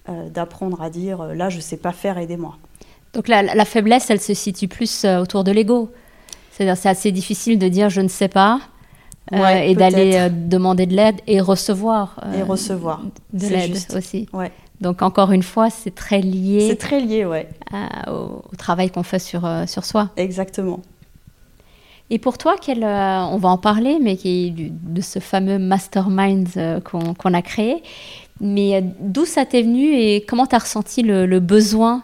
euh, 0.09 0.29
d'apprendre 0.29 0.83
à 0.83 0.91
dire 0.91 1.21
euh, 1.21 1.35
là, 1.35 1.49
je 1.49 1.61
sais 1.61 1.77
pas 1.77 1.93
faire, 1.93 2.19
aidez-moi. 2.19 2.57
Donc 3.13 3.29
la, 3.29 3.43
la, 3.43 3.65
faiblesse, 3.65 4.11
elle 4.11 4.21
se 4.21 4.35
situe 4.35 4.67
plus 4.67 5.05
euh, 5.05 5.21
autour 5.21 5.45
de 5.45 5.53
l'ego. 5.53 5.93
C'est-à-dire, 6.51 6.77
c'est 6.77 6.89
assez 6.89 7.13
difficile 7.13 7.57
de 7.57 7.69
dire 7.69 7.89
je 7.89 8.01
ne 8.01 8.09
sais 8.09 8.27
pas. 8.27 8.61
et 9.31 9.77
d'aller 9.77 10.29
demander 10.29 10.87
de 10.87 10.97
l'aide 10.97 11.21
et 11.29 11.41
recevoir. 11.41 12.19
et 12.37 12.43
recevoir. 12.43 13.01
De 13.33 13.47
l'aide 13.47 13.79
aussi. 13.95 14.29
Ouais. 14.33 14.51
Donc 14.81 15.03
encore 15.03 15.31
une 15.31 15.45
fois, 15.45 15.71
c'est 15.71 15.95
très 15.95 16.21
lié. 16.21 16.67
C'est 16.69 16.77
très 16.77 17.01
lié, 17.01 17.25
ouais. 17.27 17.49
au, 18.09 18.43
au, 18.53 18.57
travail 18.59 18.91
qu'on 18.91 19.05
fait 19.05 19.21
sur, 19.21 19.49
sur 19.69 19.85
soi. 19.85 20.11
Exactement. 20.17 20.81
Et 22.11 22.19
pour 22.19 22.39
toi, 22.39 22.57
quel, 22.61 22.83
euh, 22.83 23.21
on 23.31 23.37
va 23.37 23.49
en 23.49 23.59
parler, 23.59 23.99
mais 24.01 24.17
qui 24.17 24.53
de 24.53 25.01
ce 25.01 25.21
fameux 25.21 25.59
mastermind 25.59 26.49
euh, 26.57 26.81
qu'on 26.81 27.35
a 27.35 27.43
créé. 27.43 27.83
Mais 28.41 28.75
euh, 28.75 28.81
d'où 28.99 29.25
ça 29.25 29.45
t'est 29.45 29.63
venu 29.63 29.95
et 29.95 30.25
comment 30.27 30.47
tu 30.47 30.57
as 30.57 30.59
ressenti 30.59 31.03
le, 31.03 31.39
besoin 31.39 32.03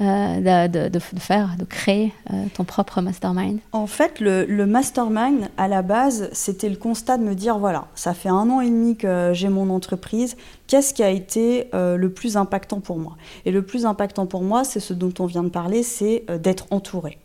de, 0.00 0.88
de, 0.88 0.98
faire, 0.98 1.54
de 1.56 1.64
créer 1.64 2.12
ton 2.54 2.64
propre 2.64 3.00
mastermind? 3.00 3.60
En 3.70 3.86
fait, 3.86 4.18
le, 4.18 4.44
le 4.44 4.66
mastermind, 4.66 5.48
à 5.56 5.68
la 5.68 5.82
base, 5.82 6.30
c'était 6.32 6.68
le 6.68 6.74
constat 6.74 7.16
de 7.16 7.22
me 7.22 7.34
dire, 7.36 7.58
voilà, 7.58 7.86
ça 7.94 8.12
fait 8.12 8.30
un 8.30 8.50
an 8.50 8.60
et 8.60 8.68
demi 8.68 8.96
que 8.96 9.30
j'ai 9.34 9.48
mon 9.48 9.70
entreprise, 9.70 10.36
qu'est-ce 10.66 10.94
qui 10.94 11.04
a 11.04 11.10
été 11.10 11.68
le 11.72 12.08
plus 12.08 12.36
impactant 12.36 12.80
pour 12.80 12.98
moi? 12.98 13.16
Et 13.44 13.52
le 13.52 13.62
plus 13.62 13.86
impactant 13.86 14.26
pour 14.26 14.42
moi, 14.42 14.64
c'est 14.64 14.80
ce 14.80 14.94
dont 14.94 15.14
on 15.20 15.26
vient 15.26 15.44
de 15.44 15.50
parler, 15.50 15.84
c'est 15.84 16.24
d'être 16.40 16.66
entouré. 16.72 17.18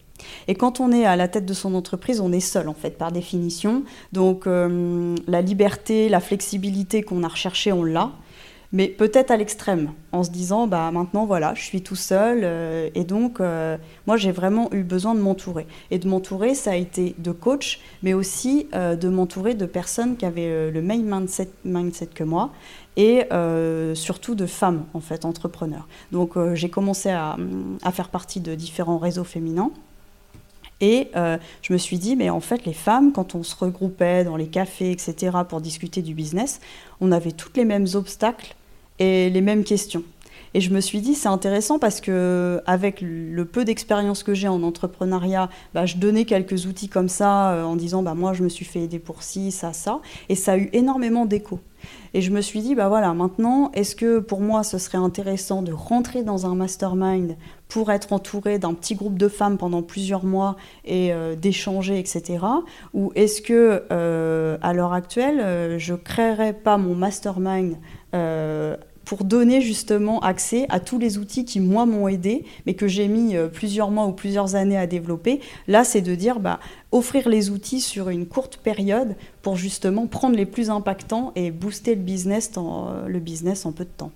Et 0.48 0.56
quand 0.56 0.80
on 0.80 0.92
est 0.92 1.06
à 1.06 1.16
la 1.16 1.28
tête 1.28 1.46
de 1.46 1.54
son 1.54 1.76
entreprise, 1.76 2.20
on 2.20 2.32
est 2.32 2.40
seul 2.40 2.70
en 2.70 2.74
fait 2.74 2.98
par 2.98 3.12
définition. 3.12 3.84
Donc 4.12 4.48
euh, 4.48 5.16
la 5.28 5.42
liberté, 5.42 6.10
la 6.10 6.20
flexibilité 6.20 7.04
qu'on 7.04 7.24
a 7.24 7.28
recherchée, 7.28 7.72
on 7.72 7.84
l'a. 7.84 8.12
Mais 8.72 8.88
peut-être 8.88 9.32
à 9.32 9.38
l'extrême, 9.38 9.94
en 10.12 10.24
se 10.24 10.30
disant, 10.30 10.68
bah 10.68 10.92
maintenant 10.92 11.26
voilà, 11.26 11.56
je 11.56 11.64
suis 11.64 11.82
tout 11.82 11.96
seul, 11.96 12.42
euh, 12.44 12.90
et 12.94 13.04
donc 13.04 13.42
euh, 13.42 13.78
moi 14.06 14.16
j'ai 14.16 14.32
vraiment 14.32 14.72
eu 14.72 14.84
besoin 14.84 15.16
de 15.16 15.20
m'entourer. 15.20 15.66
Et 15.90 15.98
de 15.98 16.08
m'entourer, 16.08 16.54
ça 16.54 16.72
a 16.72 16.76
été 16.76 17.16
de 17.18 17.32
coach, 17.32 17.80
mais 18.04 18.14
aussi 18.14 18.68
de 18.74 19.10
m'entourer 19.10 19.56
de 19.56 19.66
personnes 19.66 20.18
qui 20.18 20.26
avaient 20.26 20.70
le 20.70 20.82
même 20.84 21.26
mindset, 21.66 22.10
que 22.14 22.24
moi, 22.24 22.52
et 22.96 23.24
surtout 23.96 24.36
de 24.36 24.46
femmes 24.46 24.86
en 24.94 25.00
fait 25.00 25.26
entrepreneurs. 25.26 25.88
Donc 26.12 26.38
j'ai 26.54 26.70
commencé 26.70 27.10
à, 27.10 27.38
faire 27.92 28.10
partie 28.10 28.40
de 28.40 28.54
différents 28.54 29.00
réseaux 29.00 29.24
féminins. 29.24 29.72
Et 30.82 31.10
euh, 31.16 31.38
je 31.62 31.74
me 31.74 31.78
suis 31.78 31.98
dit, 31.98 32.16
mais 32.16 32.30
en 32.30 32.40
fait, 32.40 32.66
les 32.66 32.74
femmes, 32.74 33.12
quand 33.12 33.36
on 33.36 33.44
se 33.44 33.56
regroupait 33.56 34.24
dans 34.24 34.38
les 34.38 34.48
cafés, 34.48 34.92
etc., 34.92 35.38
pour 35.48 35.62
discuter 35.62 36.02
du 36.02 36.14
business, 36.14 36.62
on 37.02 37.12
avait 37.12 37.32
toutes 37.32 37.58
les 37.58 37.66
mêmes 37.66 37.88
obstacles 37.96 38.56
et 39.00 39.30
les 39.30 39.42
mêmes 39.42 39.64
questions. 39.64 40.04
Et 40.54 40.62
je 40.62 40.72
me 40.72 40.82
suis 40.82 41.02
dit, 41.02 41.16
c'est 41.16 41.28
intéressant 41.28 41.80
parce 41.80 42.02
que 42.02 42.62
avec 42.66 43.02
le 43.02 43.46
peu 43.46 43.66
d'expérience 43.66 44.24
que 44.24 44.34
j'ai 44.34 44.48
en 44.48 44.64
entrepreneuriat, 44.64 45.50
bah, 45.74 45.86
je 45.86 45.98
donnais 45.98 46.26
quelques 46.26 46.66
outils 46.66 46.90
comme 46.90 47.10
ça 47.10 47.52
euh, 47.52 47.64
en 47.64 47.76
disant, 47.76 48.02
bah, 48.02 48.16
moi, 48.16 48.34
je 48.34 48.44
me 48.44 48.50
suis 48.50 48.66
fait 48.66 48.82
aider 48.82 49.00
pour 49.00 49.24
ci, 49.24 49.52
ça, 49.52 49.74
ça. 49.74 50.00
Et 50.28 50.36
ça 50.36 50.54
a 50.54 50.58
eu 50.58 50.70
énormément 50.74 51.26
d'écho. 51.26 51.60
Et 52.14 52.22
je 52.22 52.32
me 52.32 52.42
suis 52.42 52.60
dit, 52.60 52.76
bah 52.76 52.90
voilà, 52.90 53.14
maintenant, 53.14 53.72
est-ce 53.74 53.96
que 53.96 54.20
pour 54.20 54.42
moi, 54.42 54.64
ce 54.64 54.78
serait 54.78 54.98
intéressant 54.98 55.62
de 55.62 55.72
rentrer 55.72 56.24
dans 56.24 56.46
un 56.46 56.56
mastermind 56.56 57.38
pour 57.70 57.92
être 57.92 58.12
entouré 58.12 58.60
d'un 58.60 58.74
petit 58.74 58.96
groupe 58.96 59.18
de 59.18 59.30
femmes 59.30 59.58
pendant 59.58 59.82
plusieurs 59.82 60.26
mois 60.26 60.58
et 60.84 61.14
euh, 61.14 61.36
d'échanger, 61.36 61.98
etc. 62.00 62.44
Ou 62.94 63.12
est-ce 63.16 63.42
que, 63.42 63.84
euh, 63.92 64.58
à 64.62 64.74
l'heure 64.74 64.92
actuelle, 64.92 65.78
je 65.78 65.94
créerais 65.94 66.54
pas 66.54 66.78
mon 66.78 66.96
mastermind 66.96 67.78
pour 69.10 69.24
donner 69.24 69.60
justement 69.60 70.20
accès 70.20 70.68
à 70.70 70.80
tous 70.80 71.00
les 71.00 71.18
outils 71.18 71.44
qui, 71.44 71.60
moi, 71.60 71.88
m'ont 71.88 72.08
aidé, 72.08 72.46
mais 72.68 72.76
que 72.76 72.88
j'ai 72.88 73.08
mis 73.08 73.36
plusieurs 73.52 73.90
mois 73.90 74.06
ou 74.06 74.12
plusieurs 74.12 74.54
années 74.54 74.78
à 74.78 74.86
développer. 74.86 75.40
Là, 75.68 75.84
c'est 75.84 76.02
de 76.02 76.14
dire, 76.14 76.40
bah, 76.40 76.60
offrir 76.92 77.28
les 77.28 77.50
outils 77.50 77.82
sur 77.82 78.10
une 78.10 78.28
courte 78.28 78.58
période 78.58 79.16
pour 79.42 79.56
justement 79.56 80.06
prendre 80.06 80.36
les 80.36 80.46
plus 80.46 80.70
impactants 80.70 81.32
et 81.36 81.50
booster 81.50 81.96
le 81.96 82.02
business 82.02 82.52
en, 82.56 82.90
le 83.08 83.20
business 83.20 83.66
en 83.66 83.72
peu 83.72 83.84
de 83.84 83.90
temps. 83.90 84.12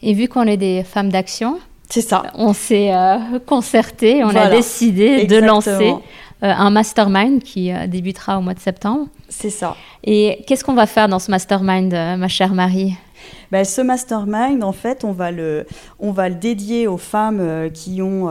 Et 0.00 0.14
vu 0.14 0.26
qu'on 0.26 0.44
est 0.44 0.56
des 0.56 0.84
femmes 0.84 1.10
d'action, 1.10 1.58
c'est 1.90 2.00
ça. 2.00 2.22
On 2.34 2.54
s'est 2.54 2.94
euh, 2.94 3.38
concerté, 3.44 4.24
on 4.24 4.34
a 4.34 4.48
décidé 4.48 5.26
de 5.26 5.36
lancer 5.36 5.92
euh, 5.92 5.94
un 6.40 6.70
mastermind 6.70 7.42
qui 7.42 7.70
euh, 7.70 7.86
débutera 7.86 8.38
au 8.38 8.40
mois 8.40 8.54
de 8.54 8.60
septembre. 8.60 9.06
C'est 9.28 9.50
ça. 9.50 9.76
Et 10.02 10.42
qu'est-ce 10.46 10.64
qu'on 10.64 10.74
va 10.74 10.86
faire 10.86 11.08
dans 11.08 11.18
ce 11.18 11.30
mastermind, 11.30 11.92
ma 11.92 12.28
chère 12.28 12.54
Marie? 12.54 12.94
Ben, 13.50 13.64
ce 13.64 13.80
mastermind, 13.80 14.62
en 14.62 14.72
fait, 14.72 15.04
on 15.04 15.12
va 15.12 15.30
le, 15.30 15.66
dédier 16.40 16.86
aux 16.86 16.98
femmes 16.98 17.70
qui 17.72 18.02
ont, 18.02 18.30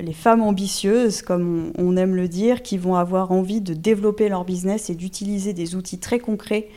les 0.00 0.12
femmes 0.12 0.42
ambitieuses, 0.42 1.22
comme 1.22 1.72
on, 1.78 1.96
aime 1.96 2.14
le 2.14 2.28
dire, 2.28 2.62
qui 2.62 2.78
vont 2.78 2.96
avoir 2.96 3.32
envie 3.32 3.60
de 3.60 3.74
développer 3.74 4.28
leur 4.28 4.44
business 4.44 4.90
et 4.90 4.94
d'utiliser 4.94 5.52
des 5.52 5.76
outils 5.76 5.98
très 5.98 6.18
concrets 6.18 6.68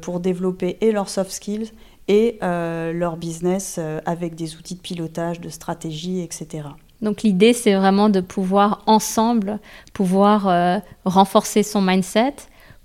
pour 0.00 0.20
développer 0.20 0.78
et 0.80 0.92
leurs 0.92 1.08
soft 1.08 1.30
skills 1.30 1.72
et 2.08 2.38
euh, 2.42 2.92
leur 2.92 3.16
business 3.16 3.76
euh, 3.78 4.00
avec 4.06 4.34
des 4.34 4.56
outils 4.56 4.74
de 4.74 4.80
pilotage, 4.80 5.40
de 5.40 5.48
stratégie, 5.48 6.20
etc. 6.20 6.68
Donc 7.00 7.22
l'idée, 7.22 7.52
c'est 7.52 7.74
vraiment 7.74 8.08
de 8.08 8.20
pouvoir 8.20 8.82
ensemble, 8.86 9.58
pouvoir 9.92 10.48
euh, 10.48 10.78
renforcer 11.04 11.62
son 11.62 11.80
mindset 11.80 12.34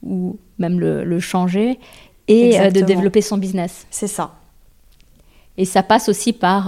ou 0.03 0.39
même 0.60 0.80
le, 0.80 1.19
changer 1.19 1.80
et 2.27 2.71
de 2.71 2.81
développer 2.81 3.21
son 3.21 3.37
business. 3.37 3.85
C'est 3.89 4.07
ça. 4.07 4.35
Et 5.57 5.65
ça 5.65 5.83
passe 5.83 6.09
aussi 6.09 6.33
par 6.33 6.67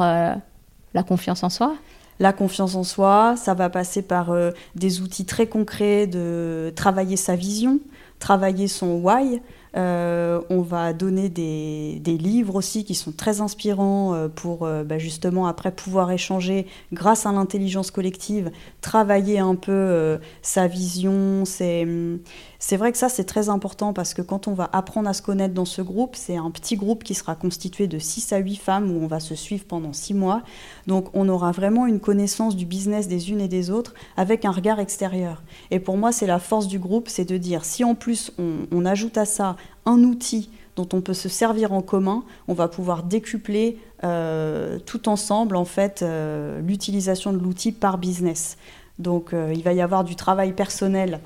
la 0.93 1.03
confiance 1.03 1.43
en 1.43 1.49
soi 1.49 1.75
la 2.21 2.33
confiance 2.33 2.75
en 2.75 2.83
soi, 2.83 3.35
ça 3.37 3.53
va 3.53 3.69
passer 3.69 4.01
par 4.01 4.35
des 4.75 4.99
outils 4.99 5.23
très 5.23 5.47
concrets 5.47 6.05
de 6.05 6.73
travailler 6.75 7.15
sa 7.15 7.37
vision, 7.37 7.79
travailler 8.19 8.67
son 8.67 8.99
why, 9.01 9.41
Euh, 9.75 10.41
on 10.49 10.61
va 10.61 10.93
donner 10.93 11.29
des, 11.29 11.99
livres 12.19 12.55
aussi 12.55 12.83
qui 12.83 12.95
sont 12.95 13.11
très 13.11 13.39
inspirants 13.39 14.13
euh, 14.13 14.27
pour 14.27 14.65
euh, 14.65 14.83
bah, 14.83 14.97
justement 14.97 15.45
après 15.45 15.71
pouvoir 15.71 16.11
échanger 16.11 16.65
grâce 16.91 17.25
à 17.25 17.31
l'intelligence 17.31 17.91
collective, 17.91 18.51
travailler 18.81 19.39
un 19.39 19.55
peu 19.55 20.19
sa 20.41 20.67
vision. 20.67 21.43
C'est 21.45 22.77
vrai 22.77 22.91
que 22.91 22.97
ça 22.97 23.09
c'est 23.09 23.23
très 23.23 23.49
important 23.49 23.93
parce 23.93 24.13
que 24.13 24.21
quand 24.21 24.47
on 24.47 24.53
va 24.53 24.69
apprendre 24.73 25.07
à 25.07 25.13
se 25.13 25.21
connaître 25.21 25.53
dans 25.53 25.65
ce 25.65 25.81
groupe, 25.81 26.15
c'est 26.15 26.35
un 26.35 26.51
petit 26.51 26.75
groupe 26.75 27.03
qui 27.03 27.13
sera 27.13 27.35
constitué 27.35 27.87
de 27.87 27.99
6 27.99 28.33
à 28.33 28.37
8 28.37 28.55
femmes 28.55 28.91
où 28.91 29.03
on 29.03 29.07
va 29.07 29.19
se 29.19 29.35
suivre 29.35 29.65
pendant 29.65 29.93
6 29.93 30.13
mois. 30.13 30.41
Donc 30.87 31.09
on 31.13 31.29
aura 31.29 31.51
vraiment 31.51 31.85
une 31.85 31.99
connaissance 31.99 32.55
du 32.55 32.65
business 32.65 33.07
des 33.07 33.31
unes 33.31 33.41
et 33.41 33.47
des 33.47 33.69
autres 33.69 33.93
avec 34.17 34.45
un 34.45 34.51
regard 34.51 34.79
extérieur. 34.79 35.43
Et 35.71 35.79
pour 35.79 35.95
moi 35.95 36.11
c'est 36.11 36.27
la 36.27 36.39
force 36.39 36.67
du 36.67 36.79
groupe, 36.79 37.07
c'est 37.07 37.25
de 37.25 37.37
dire 37.37 37.63
si 37.63 37.83
en 37.83 37.95
plus 37.95 38.31
on 38.37 38.85
ajoute 38.85 39.17
à 39.17 39.25
ça 39.25 39.55
un 39.85 40.03
outil 40.03 40.49
dont 40.79 40.97
on 40.97 41.01
peut 41.01 41.13
se 41.13 41.27
servir 41.27 41.73
en 41.73 41.81
commun, 41.81 42.23
on 42.47 42.53
va 42.53 42.67
pouvoir 42.69 43.03
décupler 43.03 43.77
euh, 44.03 44.79
tout 44.85 45.09
ensemble 45.09 45.57
en 45.57 45.65
fait 45.65 46.01
euh, 46.01 46.61
l'utilisation 46.61 47.33
de 47.33 47.37
l'outil 47.37 47.73
par 47.73 47.97
business. 47.97 48.57
Donc 48.97 49.33
euh, 49.33 49.51
il 49.53 49.61
va 49.61 49.73
y 49.73 49.81
avoir 49.81 50.05
du 50.05 50.15
travail 50.15 50.53
personnel 50.53 51.19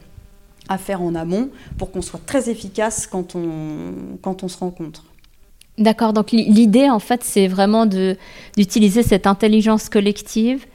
à 0.70 0.80
faire 0.80 1.04
en 1.04 1.14
amont 1.14 1.50
pour 1.78 1.92
qu'on 1.92 2.02
soit 2.02 2.26
très 2.26 2.50
efficace 2.50 3.06
quand 3.06 3.36
on, 3.36 4.18
quand 4.24 4.44
on 4.44 4.48
se 4.48 4.58
rencontre. 4.58 5.04
D'accord, 5.78 6.14
donc 6.14 6.32
l'idée 6.32 6.90
en 6.90 7.00
fait 7.00 7.24
c'est 7.24 7.48
vraiment 7.48 7.86
d'utiliser 7.86 9.04
cette 9.04 9.28
intelligence 9.28 9.90
collective 9.90 10.66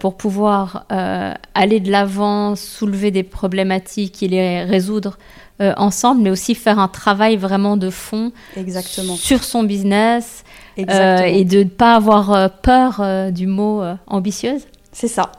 pour 0.00 0.16
pouvoir 0.16 0.86
aller 0.88 1.80
de 1.80 1.90
l'avant, 1.90 2.54
soulever 2.56 3.10
des 3.10 3.22
problématiques 3.22 4.22
et 4.22 4.28
les 4.28 4.64
résoudre 4.64 5.18
euh, 5.62 5.72
ensemble, 5.76 6.22
mais 6.22 6.30
aussi 6.30 6.56
faire 6.56 6.80
un 6.80 6.88
travail 6.88 7.36
vraiment 7.36 7.76
de 7.76 7.88
fond 7.88 8.32
Exactement. 8.56 9.14
sur 9.14 9.44
son 9.44 9.62
business 9.62 10.42
euh, 10.78 11.18
et 11.20 11.44
de 11.44 11.58
ne 11.58 11.68
pas 11.68 11.94
avoir 11.94 12.32
euh, 12.32 12.48
peur 12.48 13.00
du 13.30 13.46
mot 13.46 13.82
ambitieuse. 14.08 14.62
C'est 14.90 15.08
ça. 15.08 15.30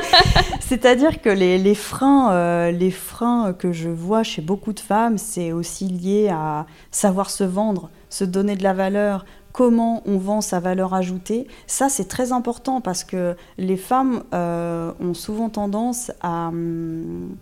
C'est-à-dire 0.60 1.20
que 1.20 1.28
les, 1.28 1.58
les 1.58 1.74
freins, 1.74 2.70
les 2.70 2.92
freins 2.92 3.52
que 3.52 3.72
je 3.72 3.88
vois 3.88 4.22
chez 4.22 4.42
beaucoup 4.42 4.72
de 4.72 4.80
femmes, 4.80 5.18
c'est 5.18 5.50
aussi 5.50 5.88
lié 5.88 6.28
à 6.28 6.66
savoir 6.92 7.30
se 7.30 7.42
vendre, 7.42 7.90
se 8.10 8.24
donner 8.24 8.54
de 8.54 8.62
la 8.62 8.74
valeur, 8.74 9.26
comment 9.52 10.02
on 10.06 10.18
vend 10.18 10.40
sa 10.40 10.60
valeur 10.60 10.94
ajoutée, 10.94 11.48
ça 11.66 11.88
c'est 11.88 12.06
très 12.06 12.32
important 12.32 12.80
parce 12.80 13.02
que 13.02 13.34
les 13.58 13.76
femmes 13.76 14.22
ont 14.32 15.14
souvent 15.14 15.48
tendance 15.48 16.12
à, 16.22 16.48
hum, 16.48 17.36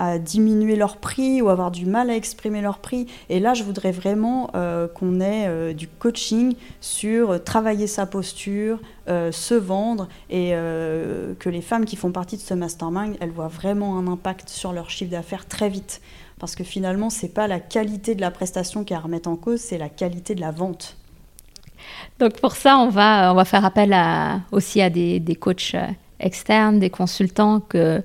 à 0.00 0.18
diminuer 0.18 0.76
leur 0.76 0.96
prix 0.96 1.42
ou 1.42 1.50
avoir 1.50 1.70
du 1.70 1.84
mal 1.84 2.08
à 2.08 2.16
exprimer 2.16 2.62
leur 2.62 2.78
prix. 2.78 3.06
Et 3.28 3.38
là, 3.38 3.52
je 3.52 3.62
voudrais 3.62 3.92
vraiment 3.92 4.50
euh, 4.54 4.88
qu'on 4.88 5.20
ait 5.20 5.46
euh, 5.46 5.74
du 5.74 5.88
coaching 5.88 6.54
sur 6.80 7.32
euh, 7.32 7.38
travailler 7.38 7.86
sa 7.86 8.06
posture, 8.06 8.80
se 9.06 9.54
vendre 9.54 10.06
et 10.28 10.52
que 10.52 11.48
les 11.48 11.62
femmes 11.62 11.84
qui 11.84 11.96
font 11.96 12.12
partie 12.12 12.36
de 12.36 12.42
ce 12.42 12.54
mastermind, 12.54 13.16
elles 13.20 13.32
voient 13.32 13.48
vraiment 13.48 13.98
un 13.98 14.06
impact 14.06 14.48
sur 14.48 14.72
leur 14.72 14.88
chiffre 14.88 15.10
d'affaires 15.10 15.48
très 15.48 15.68
vite. 15.68 16.00
Parce 16.38 16.54
que 16.54 16.62
finalement, 16.62 17.10
c'est 17.10 17.34
pas 17.34 17.48
la 17.48 17.58
qualité 17.58 18.14
de 18.14 18.20
la 18.20 18.30
prestation 18.30 18.84
qui 18.84 18.94
à 18.94 19.00
remettre 19.00 19.28
en 19.28 19.34
cause, 19.34 19.58
c'est 19.58 19.78
la 19.78 19.88
qualité 19.88 20.36
de 20.36 20.40
la 20.40 20.52
vente. 20.52 20.96
Donc 22.20 22.38
pour 22.40 22.54
ça, 22.54 22.78
on 22.78 22.88
va, 22.88 23.32
on 23.32 23.34
va 23.34 23.44
faire 23.44 23.64
appel 23.64 23.92
à, 23.92 24.42
aussi 24.52 24.80
à 24.80 24.90
des, 24.90 25.18
des 25.18 25.34
coachs 25.34 25.74
externes, 26.20 26.78
des 26.78 26.90
consultants 26.90 27.58
que, 27.58 28.04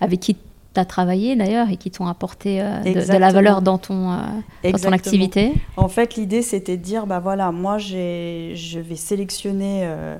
avec 0.00 0.20
qui 0.20 0.38
tu 0.76 0.80
as 0.80 0.84
travaillé 0.84 1.36
d'ailleurs 1.36 1.70
et 1.70 1.78
qui 1.78 1.90
t'ont 1.90 2.06
apporté 2.06 2.60
euh, 2.60 2.82
de, 2.82 3.18
la 3.18 3.32
valeur 3.32 3.62
dans 3.62 3.78
ton, 3.78 4.12
euh, 4.12 4.72
ton 4.72 4.92
activité. 4.92 5.54
En 5.78 5.88
fait, 5.88 6.16
l'idée, 6.16 6.42
c'était 6.42 6.76
de 6.76 6.82
dire, 6.82 7.06
bah 7.06 7.18
voilà, 7.18 7.50
moi, 7.50 7.78
je 7.78 8.78
vais 8.78 8.96
sélectionner... 8.96 9.80
Euh, 9.84 10.16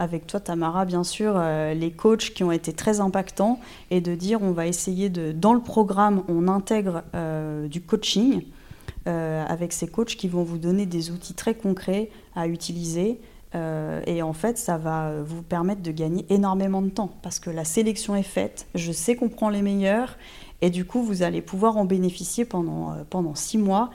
avec 0.00 0.28
toi 0.28 0.38
Tamara 0.38 0.84
bien 0.84 1.02
sûr 1.02 1.42
les 1.74 1.90
coachs 1.90 2.30
qui 2.32 2.44
ont 2.44 2.52
été 2.52 2.72
très 2.72 3.00
impactants 3.00 3.58
et 3.90 4.00
de 4.00 4.14
dire 4.14 4.40
on 4.42 4.52
va 4.52 4.68
essayer 4.68 5.08
de 5.08 5.32
dans 5.32 5.54
le 5.54 5.60
programme 5.60 6.22
on 6.28 6.46
intègre 6.46 7.02
du 7.68 7.80
coaching 7.80 8.42
avec 9.06 9.72
ces 9.72 9.88
coachs 9.88 10.14
qui 10.14 10.28
vont 10.28 10.44
vous 10.44 10.58
donner 10.58 10.86
des 10.86 11.10
outils 11.10 11.34
très 11.34 11.54
concrets 11.54 12.10
à 12.36 12.46
utiliser 12.46 13.18
euh, 13.54 14.02
et 14.06 14.22
en 14.22 14.32
fait, 14.32 14.58
ça 14.58 14.76
va 14.76 15.22
vous 15.22 15.42
permettre 15.42 15.82
de 15.82 15.90
gagner 15.90 16.26
énormément 16.28 16.82
de 16.82 16.90
temps 16.90 17.10
parce 17.22 17.40
que 17.40 17.50
la 17.50 17.64
sélection 17.64 18.14
est 18.14 18.22
faite, 18.22 18.66
je 18.74 18.92
sais 18.92 19.16
qu'on 19.16 19.28
prend 19.28 19.48
les 19.48 19.62
meilleurs 19.62 20.16
et 20.60 20.70
du 20.70 20.84
coup, 20.84 21.02
vous 21.02 21.22
allez 21.22 21.40
pouvoir 21.40 21.76
en 21.76 21.84
bénéficier 21.84 22.44
pendant, 22.44 22.92
euh, 22.92 22.94
pendant 23.08 23.34
six 23.34 23.58
mois. 23.58 23.90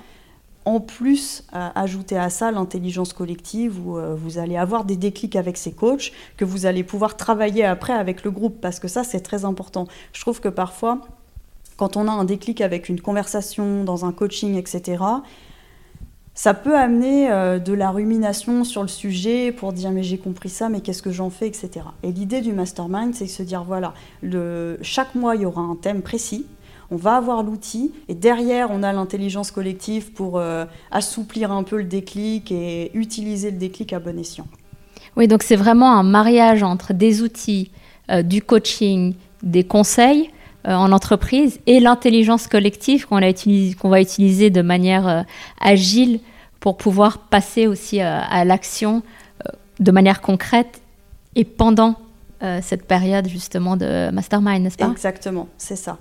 En 0.66 0.80
plus, 0.80 1.46
ajouter 1.52 2.18
à 2.18 2.30
ça 2.30 2.50
l'intelligence 2.50 3.12
collective 3.12 3.86
où 3.86 3.98
euh, 3.98 4.16
vous 4.16 4.38
allez 4.38 4.56
avoir 4.56 4.86
des 4.86 4.96
déclics 4.96 5.36
avec 5.36 5.58
ces 5.58 5.74
coachs 5.74 6.14
que 6.38 6.46
vous 6.46 6.66
allez 6.66 6.86
pouvoir 6.86 7.18
travailler 7.18 7.66
après 7.66 7.92
avec 7.92 8.24
le 8.24 8.32
groupe 8.32 8.62
parce 8.62 8.80
que 8.80 8.88
ça, 8.88 9.04
c'est 9.04 9.20
très 9.20 9.44
important. 9.44 9.88
Je 10.14 10.22
trouve 10.22 10.40
que 10.40 10.48
parfois, 10.48 11.02
quand 11.76 11.98
on 11.98 12.08
a 12.08 12.12
un 12.12 12.24
déclic 12.24 12.62
avec 12.62 12.88
une 12.88 13.02
conversation, 13.02 13.84
dans 13.84 14.06
un 14.06 14.14
coaching, 14.14 14.56
etc., 14.56 15.04
ça 16.36 16.54
peut 16.54 16.76
amener 16.76 17.32
euh, 17.32 17.60
de 17.60 17.74
la 17.74 17.92
rumination 17.92 18.64
sur 18.64 18.82
le 18.82 18.88
sujet 18.88 19.52
pour 19.52 19.72
dire 19.72 19.92
mais 19.92 20.04
j'ai 20.04 20.18
compris 20.18 20.50
ça, 20.50 20.70
mais 20.70 20.82
qu'est-ce 20.82 21.04
que 21.04 21.12
j'en 21.12 21.30
fais, 21.30 21.48
etc. 21.48 21.72
Et 22.02 22.12
l'idée 22.12 22.42
du 22.42 22.54
mastermind, 22.54 23.14
c'est 23.14 23.26
de 23.26 23.30
se 23.30 23.44
dire 23.44 23.64
voilà, 23.64 23.94
chaque 24.82 25.16
mois 25.16 25.36
il 25.36 25.44
y 25.44 25.46
aura 25.46 25.62
un 25.62 25.76
thème 25.76 26.02
précis, 26.02 26.46
on 26.90 26.96
va 26.96 27.16
avoir 27.16 27.44
l'outil 27.44 27.92
et 28.08 28.16
derrière 28.16 28.70
on 28.72 28.84
a 28.84 28.92
l'intelligence 28.94 29.52
collective 29.52 30.12
pour 30.12 30.40
euh, 30.40 30.66
assouplir 30.92 31.52
un 31.52 31.64
peu 31.64 31.78
le 31.78 31.86
déclic 31.86 32.52
et 32.52 32.92
utiliser 32.96 33.52
le 33.52 33.58
déclic 33.58 33.94
à 33.94 34.00
bon 34.00 34.18
escient. 34.18 34.48
Oui, 35.16 35.28
donc 35.28 35.44
c'est 35.44 35.56
vraiment 35.56 35.92
un 35.92 36.04
mariage 36.04 36.64
entre 36.64 36.94
des 36.94 37.22
outils, 37.22 37.70
euh, 38.10 38.24
du 38.24 38.42
coaching, 38.42 39.14
des 39.44 39.64
conseils 39.64 40.30
en 40.66 40.92
entreprise 40.92 41.60
et 41.68 41.80
l'intelligence 41.80 42.48
collective 42.48 43.06
qu'on 43.08 43.90
va 43.90 44.02
utiliser 44.02 44.50
de 44.50 44.62
manière 44.62 45.26
agile 45.60 46.20
pour 46.64 46.78
pouvoir 46.78 47.18
passer 47.18 47.68
aussi 47.68 48.00
euh, 48.00 48.22
à 48.22 48.46
l'action 48.46 49.04
euh, 49.46 49.50
de 49.82 49.92
manière 49.92 50.22
concrète 50.22 50.82
et 51.36 51.44
pendant 51.44 51.96
euh, 52.42 52.60
cette 52.64 52.88
période 52.88 53.28
justement 53.28 53.76
de 53.76 54.10
mastermind, 54.12 54.64
n'est-ce 54.64 54.78
pas? 54.78 54.90
Exactement, 54.90 55.50
c'est 55.58 55.76
ça. 55.76 55.98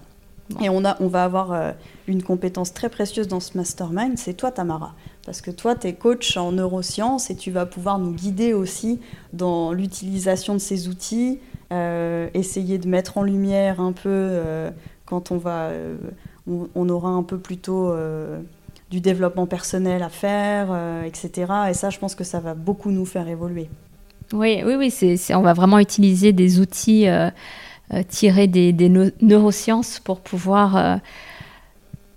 Et 0.61 0.68
on, 0.68 0.85
a, 0.85 0.96
on 1.01 1.09
va 1.09 1.25
avoir 1.25 1.75
une 2.07 2.22
compétence 2.22 2.72
très 2.72 2.88
précieuse 2.88 3.27
dans 3.27 3.40
ce 3.40 3.57
mastermind, 3.57 4.16
c'est 4.18 4.35
toi 4.35 4.53
Tamara. 4.53 4.94
Parce 5.27 5.40
que 5.40 5.51
toi, 5.51 5.75
tu 5.75 5.88
es 5.88 5.94
coach 5.94 6.37
en 6.37 6.53
neurosciences 6.53 7.31
et 7.31 7.37
tu 7.37 7.51
vas 7.51 7.66
pouvoir 7.66 7.98
nous 7.98 8.12
guider 8.12 8.53
aussi 8.53 9.01
dans 9.33 9.72
l'utilisation 9.72 10.53
de 10.53 10.59
ces 10.59 10.87
outils, 10.88 11.40
essayer 12.35 12.79
de 12.79 12.89
mettre 12.89 13.19
en 13.19 13.23
lumière 13.23 13.81
un 13.81 13.93
peu 13.93 14.41
quand 15.07 15.31
on 15.31 15.39
va... 15.39 15.71
On, 16.47 16.89
aura 16.89 17.11
un 17.11 17.23
peu 17.23 17.39
plutôt 17.39 17.95
du 18.93 19.01
développement 19.01 19.47
personnel 19.47 20.03
à 20.03 20.11
faire, 20.11 20.69
euh, 20.71 21.03
etc. 21.05 21.51
Et 21.71 21.75
ça, 21.75 21.89
je 21.89 21.99
pense 21.99 22.15
que 22.15 22.25
ça 22.25 22.41
va 22.41 22.53
beaucoup 22.53 22.91
nous 22.91 23.07
faire 23.07 23.27
évoluer. 23.27 23.71
Oui, 24.35 24.63
oui, 24.67 24.75
oui. 24.77 24.91
C'est, 24.91 25.35
on 25.35 25.41
va 25.41 25.55
vraiment 25.55 25.79
utiliser 25.79 26.35
des 26.35 26.61
outils 26.61 27.09
euh, 27.09 27.31
euh, 27.95 28.03
tirés 28.07 28.49
des, 28.49 28.91
neurosciences 29.23 29.99
pour 29.99 30.21
pouvoir, 30.21 31.01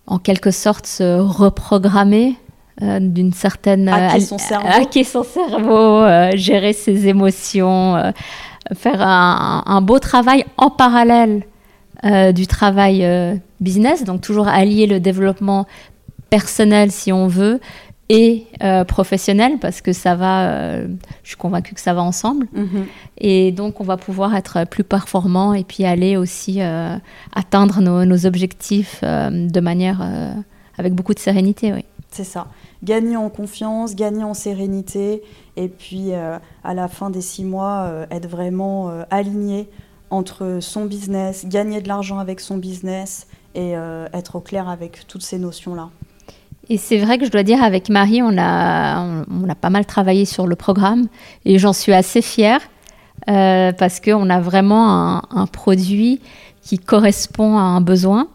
en 0.06 0.20
quelque 0.20 0.52
sorte, 0.52 0.86
se 0.86 1.20
reprogrammer 1.20 2.36
d'une 2.82 3.32
certaine 3.32 3.88
hacker 3.88 4.22
son 4.22 4.38
cerveau, 4.38 4.68
hacker 4.68 5.06
son 5.06 5.24
cerveau 5.24 6.06
gérer 6.36 6.74
ses 6.74 7.08
émotions, 7.08 8.14
faire 8.74 9.02
un, 9.02 9.64
un, 9.66 9.82
beau 9.82 10.00
travail 10.00 10.46
en 10.58 10.70
parallèle 10.70 11.44
du 12.34 12.46
travail 12.46 13.04
business, 13.62 14.04
donc 14.04 14.22
toujours 14.22 14.48
allier 14.48 14.86
le 14.86 15.00
développement 15.00 15.66
personnel 16.30 16.92
si 16.92 17.12
on 17.12 17.28
veut 17.28 17.60
et 18.10 18.46
euh, 18.64 18.84
professionnel 18.84 19.58
parce 19.60 19.82
que 19.82 19.92
ça 19.92 20.16
va, 20.16 20.50
euh, 20.50 20.88
je 21.24 21.30
suis 21.30 21.38
convaincue 21.38 21.74
que 21.74 21.82
ça 21.82 21.94
va 21.94 22.04
ensemble. 22.04 22.48
Mhm. 22.54 22.86
Et 23.18 23.52
donc 23.52 23.82
on 23.82 23.84
va 23.84 23.98
pouvoir 23.98 24.36
être 24.36 24.66
plus 24.66 24.84
performant 24.84 25.54
et 25.54 25.64
puis 25.64 25.86
aller 25.86 26.18
aussi 26.18 26.62
euh, 26.62 26.96
atteindre 27.34 27.82
nos, 27.82 28.26
objectifs 28.26 29.02
de 29.04 29.60
manière 29.60 30.02
avec 30.78 30.94
beaucoup 30.94 31.14
de 31.14 31.20
sérénité. 31.20 31.74
Oui. 31.74 31.84
C'est 32.12 32.24
ça. 32.24 32.48
Gagner 32.84 33.18
en 33.18 33.30
confiance, 33.30 33.96
gagner 33.96 34.24
en 34.24 34.34
sérénité 34.34 35.22
et 35.58 35.68
puis 35.68 36.14
à 36.14 36.74
la 36.74 36.88
fin 36.88 37.10
des 37.10 37.22
six 37.22 37.44
mois 37.44 38.06
être 38.12 38.28
vraiment 38.28 38.92
aligné 39.10 39.70
entre 40.10 40.60
son 40.62 40.86
business, 40.86 41.46
gagner 41.48 41.82
de 41.82 41.88
l'argent 41.88 42.20
avec 42.20 42.40
son 42.40 42.58
business 42.58 43.28
et 43.56 43.74
être 44.14 44.36
au 44.36 44.42
clair 44.42 44.68
avec 44.68 45.08
toutes 45.08 45.24
ces 45.24 45.40
notions-là. 45.40 45.90
Et 46.70 46.78
c'est 46.78 46.98
vrai 46.98 47.18
que 47.18 47.26
je 47.26 47.32
dois 47.32 47.44
dire, 47.44 47.64
avec 47.64 47.90
Marie, 47.90 48.22
on 48.22 48.38
a, 48.38 49.04
on, 49.30 49.50
a 49.50 49.56
pas 49.56 49.70
mal 49.70 49.86
travaillé 49.86 50.26
sur 50.26 50.48
le 50.48 50.56
programme 50.56 51.08
et 51.46 51.60
j'en 51.60 51.74
suis 51.74 51.94
assez 51.94 52.22
fière 52.22 52.60
euh, 53.30 53.72
parce 53.72 54.00
qu'on 54.00 54.30
a 54.30 54.40
vraiment 54.40 55.22
un, 55.32 55.48
produit 55.48 56.22
qui 56.62 56.80
correspond 56.80 57.58
à 57.58 57.62
un 57.62 57.82
besoin. 57.82 58.28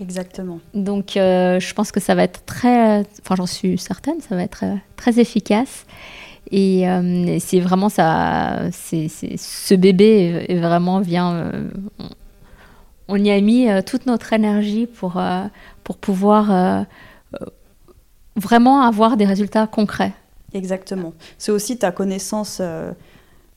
Exactement. 0.00 0.60
Donc, 0.74 1.12
je 1.14 1.74
pense 1.74 1.92
que 1.92 2.00
ça 2.00 2.14
va 2.14 2.22
être 2.22 2.44
très, 2.44 3.00
enfin, 3.24 3.36
j'en 3.36 3.46
suis 3.46 3.78
certaine, 3.78 4.20
ça 4.20 4.36
va 4.36 4.42
être 4.42 4.64
très 4.96 5.18
efficace. 5.18 5.86
Et 6.52 6.84
c'est 7.40 7.60
vraiment 7.60 7.88
ça, 7.88 8.70
c'est, 8.72 9.08
ce 9.08 9.74
bébé 9.74 10.44
est 10.48 10.60
vraiment 10.60 11.00
vient. 11.00 11.50
on 13.08 13.16
y 13.16 13.30
a 13.30 13.40
mis 13.40 13.68
toute 13.86 14.04
notre 14.04 14.34
énergie 14.34 14.86
pour, 14.86 15.20
pour 15.82 15.96
pouvoir 15.96 16.84
vraiment 18.36 18.82
avoir 18.82 19.16
des 19.16 19.24
résultats 19.24 19.66
concrets. 19.66 20.12
Exactement. 20.54 21.14
C'est 21.38 21.52
aussi 21.52 21.78
ta 21.78 21.92
connaissance 21.92 22.58
euh, 22.60 22.92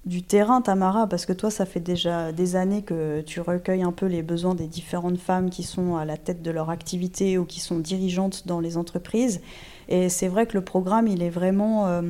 du 0.06 0.22
terrain, 0.22 0.62
Tamara, 0.62 1.08
parce 1.08 1.26
que 1.26 1.34
toi, 1.34 1.50
ça 1.50 1.66
fait 1.66 1.80
déjà 1.80 2.32
des 2.32 2.56
années 2.56 2.84
que 2.84 3.22
tu 3.22 3.42
recueilles 3.42 3.84
un 3.84 3.92
peu 3.92 4.06
les 4.06 4.22
besoins 4.22 4.56
des 4.56 4.68
différentes 4.68 5.18
femmes 5.18 5.50
qui 5.50 5.64
sont 5.64 5.96
à 5.96 6.06
la 6.06 6.18
tête 6.18 6.42
de 6.42 6.52
leur 6.52 6.70
activité 6.70 7.38
ou 7.38 7.46
qui 7.46 7.60
sont 7.60 7.80
dirigeantes 7.80 8.48
dans 8.48 8.60
les 8.60 8.78
entreprises. 8.78 9.42
Et 9.90 10.10
c'est 10.10 10.28
vrai 10.28 10.46
que 10.46 10.54
le 10.54 10.64
programme, 10.64 11.08
il 11.08 11.22
est 11.22 11.30
vraiment, 11.30 11.88
euh, 11.88 12.02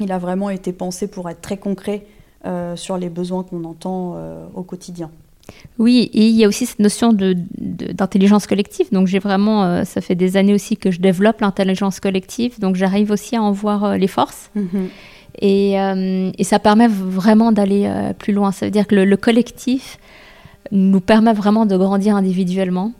il 0.00 0.12
a 0.12 0.18
vraiment 0.18 0.50
été 0.50 0.72
pensé 0.72 1.06
pour 1.08 1.28
être 1.30 1.40
très 1.40 1.56
concret 1.56 2.06
euh, 2.46 2.76
sur 2.76 2.98
les 2.98 3.08
besoins 3.08 3.42
qu'on 3.44 3.64
entend 3.64 4.16
au 4.54 4.62
quotidien. 4.62 5.10
Oui, 5.78 6.10
et 6.14 6.26
il 6.28 6.36
y 6.36 6.44
a 6.44 6.48
aussi 6.48 6.66
cette 6.66 6.78
notion 6.78 7.12
d'intelligence 7.12 8.46
collective. 8.46 8.86
Donc 8.92 9.06
j'ai 9.06 9.18
vraiment, 9.18 9.64
euh, 9.64 9.84
ça 9.84 10.00
fait 10.00 10.14
des 10.14 10.36
années 10.36 10.54
aussi 10.54 10.76
que 10.76 10.90
je 10.90 11.00
développe 11.00 11.40
l'intelligence 11.40 12.00
collective. 12.00 12.60
Donc 12.60 12.76
j'arrive 12.76 13.10
aussi 13.10 13.36
à 13.36 13.42
en 13.42 13.52
voir 13.52 13.84
euh, 13.84 13.96
les 13.96 14.06
forces. 14.06 14.50
Mhm. 14.54 14.88
Euh, 15.42 16.30
et, 16.38 16.44
ça 16.44 16.60
permet 16.60 16.86
vraiment 16.86 17.50
d'aller 17.50 17.90
plus 18.18 18.32
loin. 18.32 18.52
Ça 18.52 18.66
veut 18.66 18.70
dire 18.70 18.86
que 18.86 18.94
le, 18.94 19.16
collectif 19.16 19.98
nous 20.70 21.00
permet 21.00 21.32
vraiment 21.32 21.66
de 21.66 21.76
grandir 21.76 22.14
individuellement. 22.14 22.92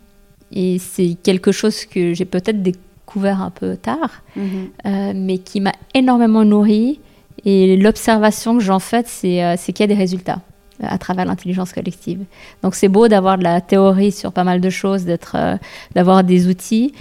Et 0.51 0.79
c'est 0.81 1.17
quelque 1.23 1.53
chose 1.53 1.85
que 1.85 2.13
j'ai 2.13 2.25
peut-être 2.25 2.61
découvert 2.61 2.83
un 3.17 3.51
peu 3.51 3.77
tard, 3.77 4.23
mhm. 4.37 4.71
mais 5.15 5.39
qui 5.39 5.61
m'a 5.61 5.73
énormément 5.95 6.45
nourri. 6.45 7.01
Et 7.45 7.77
l'observation 7.77 8.57
que 8.57 8.63
j'en 8.63 8.79
fais, 8.79 9.05
c'est 9.07 9.73
qu'il 9.73 9.81
y 9.81 9.85
a 9.85 9.87
des 9.87 9.95
résultats 9.95 10.41
à 10.83 10.99
travers 10.99 11.25
l'intelligence 11.25 11.73
collective. 11.73 12.25
Donc 12.63 12.75
c'est 12.75 12.89
beau 12.89 13.09
d'avoir 13.09 13.39
de 13.39 13.45
la 13.45 13.61
théorie 13.61 14.13
sur 14.13 14.33
pas 14.33 14.45
mal 14.45 14.61
de 14.61 14.71
choses, 14.71 15.05
d'être, 15.05 15.37
euh, 15.39 15.57
d'avoir 15.95 16.25
des 16.25 16.49
outils, 16.49 16.93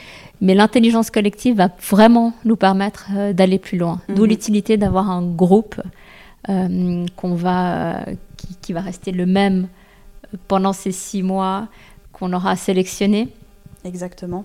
mais 0.41 0.53
l'intelligence 0.53 1.09
collective 1.09 1.57
va 1.57 1.69
vraiment 1.89 2.33
nous 2.45 2.55
permettre 2.55 3.07
euh, 3.15 3.33
d'aller 3.33 3.59
plus 3.59 3.77
loin. 3.77 4.01
D'où 4.09 4.23
mhm. 4.23 4.29
l'utilité 4.29 4.77
d'avoir 4.77 5.09
un 5.09 5.23
groupe 5.23 5.81
euh, 6.49 7.05
qu'on 7.15 7.35
va, 7.35 8.05
qui, 8.37 8.55
qui, 8.61 8.73
va 8.73 8.81
rester 8.81 9.11
le 9.11 9.25
même 9.25 9.67
pendant 10.47 10.73
ces 10.73 10.91
six 10.91 11.23
mois 11.23 11.67
qu'on 12.11 12.33
aura 12.33 12.55
sélectionné. 12.55 13.29
Exactement. 13.85 14.43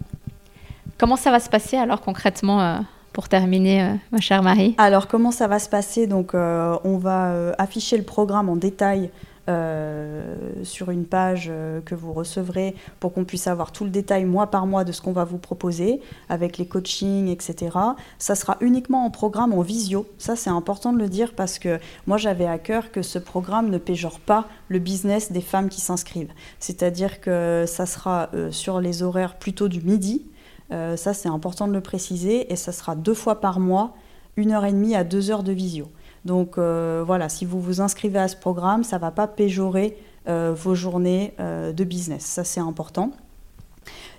Comment 0.99 1.17
ça 1.17 1.31
va 1.31 1.41
se 1.41 1.49
passer 1.49 1.77
alors 1.77 2.01
concrètement 2.01 2.85
pour 3.13 3.29
terminer, 3.29 3.95
ma 4.13 4.21
chère 4.21 4.43
Marie? 4.43 4.75
Alors, 4.79 5.09
comment 5.09 5.31
ça 5.31 5.47
va 5.47 5.59
se 5.59 5.69
passer? 5.69 6.07
Donc, 6.07 6.35
on 6.35 6.99
va 6.99 7.55
afficher 7.59 7.97
le 7.97 8.05
programme 8.05 8.49
en 8.49 8.57
détail 8.57 9.11
euh, 9.49 10.35
sur 10.63 10.91
une 10.91 11.07
page 11.07 11.49
euh, 11.51 11.81
que 11.81 11.95
vous 11.95 12.13
recevrez 12.13 12.75
pour 13.01 13.15
qu'on 13.15 13.25
puisse 13.25 13.47
avoir 13.47 13.73
tout 13.73 13.85
le 13.85 13.89
détail 13.89 14.27
mois 14.27 14.49
par 14.49 14.67
mois 14.67 14.85
de 14.85 14.93
ce 14.93 15.01
qu'on 15.01 15.13
va 15.13 15.25
vous 15.25 15.39
proposer 15.39 16.03
avec 16.29 16.59
les 16.59 16.67
coachings, 16.67 17.29
etc. 17.29 17.71
Ça 18.19 18.35
sera 18.35 18.59
uniquement 18.61 19.07
en 19.07 19.11
programme 19.11 19.55
en 19.55 19.63
visio. 19.63 20.07
Ça, 20.19 20.37
c'est 20.37 20.51
important 20.51 20.93
de 20.93 20.99
le 20.99 21.09
dire 21.09 21.33
parce 21.35 21.59
que 21.59 21.79
moi, 22.07 22.19
j'avais 22.19 22.45
à 22.45 22.59
cœur 22.59 22.93
que 22.93 23.01
ce 23.01 23.19
programme 23.19 23.71
ne 23.71 23.79
péjore 23.79 24.21
pas 24.21 24.49
le 24.69 24.81
business 24.81 25.33
des 25.33 25.41
femmes 25.41 25.71
qui 25.71 25.81
s'inscrivent. 25.81 26.33
C'est-à-dire 26.61 27.23
que 27.23 27.65
ça 27.67 27.87
sera 27.87 28.29
euh, 28.35 28.53
sur 28.53 28.83
les 28.83 29.03
horaires 29.03 29.39
plutôt 29.39 29.69
du 29.69 29.81
midi. 29.81 30.27
Ça, 30.71 31.15
c'est 31.15 31.29
important 31.29 31.67
de 31.67 31.73
le 31.73 31.81
préciser. 31.81 32.53
Et 32.53 32.57
ça 32.57 32.73
sera 32.73 32.95
deux 32.95 33.15
fois 33.15 33.41
par 33.41 33.59
mois, 33.61 33.95
une 34.37 34.53
heure 34.53 34.65
et 34.65 34.73
demie 34.73 34.95
à 34.95 35.05
deux 35.05 35.31
heures 35.31 35.43
de 35.43 35.53
visio. 35.53 35.89
Donc 36.25 36.59
euh, 36.59 37.03
voilà, 37.07 37.29
si 37.29 37.45
vous 37.45 37.61
vous 37.61 37.81
inscrivez 37.81 38.19
à 38.19 38.29
ce 38.29 38.37
programme, 38.37 38.85
ça 38.85 38.97
ne 38.97 39.01
va 39.01 39.11
pas 39.11 39.27
péjorer 39.27 39.97
euh, 40.29 40.55
vos 40.55 40.75
journées 40.75 41.35
euh, 41.41 41.73
de 41.73 41.85
business. 41.85 42.25
Ça, 42.25 42.45
c'est 42.45 42.61
important. 42.61 43.13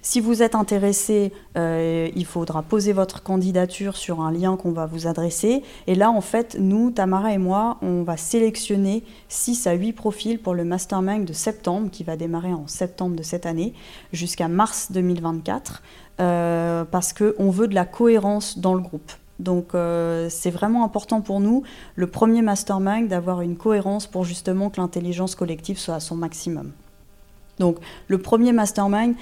Si 0.01 0.21
vous 0.21 0.41
êtes 0.41 0.55
intéressé, 0.55 1.33
il 1.57 2.25
faudra 2.25 2.63
poser 2.63 2.93
votre 2.93 3.21
candidature 3.21 3.97
sur 3.97 4.21
un 4.21 4.31
lien 4.31 4.55
qu'on 4.55 4.71
va 4.71 4.85
vous 4.85 5.07
adresser. 5.07 5.62
Et 5.88 5.93
là, 5.93 6.09
en 6.09 6.21
fait, 6.21 6.55
nous, 6.57 6.89
Tamara 6.89 7.33
et 7.33 7.38
moi, 7.38 7.77
on 7.81 8.03
va 8.03 8.15
sélectionner 8.15 9.03
6 9.27 9.67
à 9.67 9.73
8 9.73 9.91
profils 9.91 10.39
pour 10.39 10.53
le 10.53 10.63
mastermind 10.63 11.25
de 11.25 11.33
septembre, 11.33 11.91
qui 11.91 12.05
va 12.05 12.15
démarrer 12.15 12.53
en 12.53 12.65
septembre 12.65 13.17
de 13.17 13.23
cette 13.23 13.45
année, 13.45 13.73
jusqu'à 14.13 14.47
mars 14.47 14.89
2024, 14.93 15.83
parce 16.19 17.13
qu'on 17.13 17.49
veut 17.49 17.67
de 17.67 17.75
la 17.75 17.86
cohérence 17.86 18.60
dans 18.60 18.73
le 18.73 18.82
groupe. 18.82 19.12
Donc 19.39 19.73
euh, 19.73 20.27
c'est 20.29 20.51
vraiment 20.51 20.84
important 20.84 21.21
pour 21.21 21.39
nous, 21.39 21.63
le 21.95 22.08
premier 22.08 22.41
mastermind, 22.41 23.08
d'avoir 23.08 23.41
une 23.41 23.55
cohérence 23.55 24.05
pour 24.05 24.25
justement 24.25 24.69
que 24.69 24.79
l'intelligence 24.79 25.36
collective 25.36 25.79
soit 25.79 25.95
à 25.95 25.99
son 25.99 26.15
maximum. 26.15 26.71
Donc 27.58 27.77
le 28.08 28.17
premier 28.17 28.51
mastermind, 28.51 29.15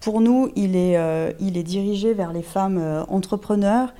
pour 0.00 0.20
nous, 0.20 0.50
il 0.56 0.76
est, 0.76 0.96
euh, 0.96 1.32
il 1.40 1.56
est 1.56 1.62
dirigé 1.62 2.14
vers 2.14 2.32
les 2.32 2.42
femmes 2.42 2.78
euh, 2.78 3.04
entrepreneurs 3.08 3.94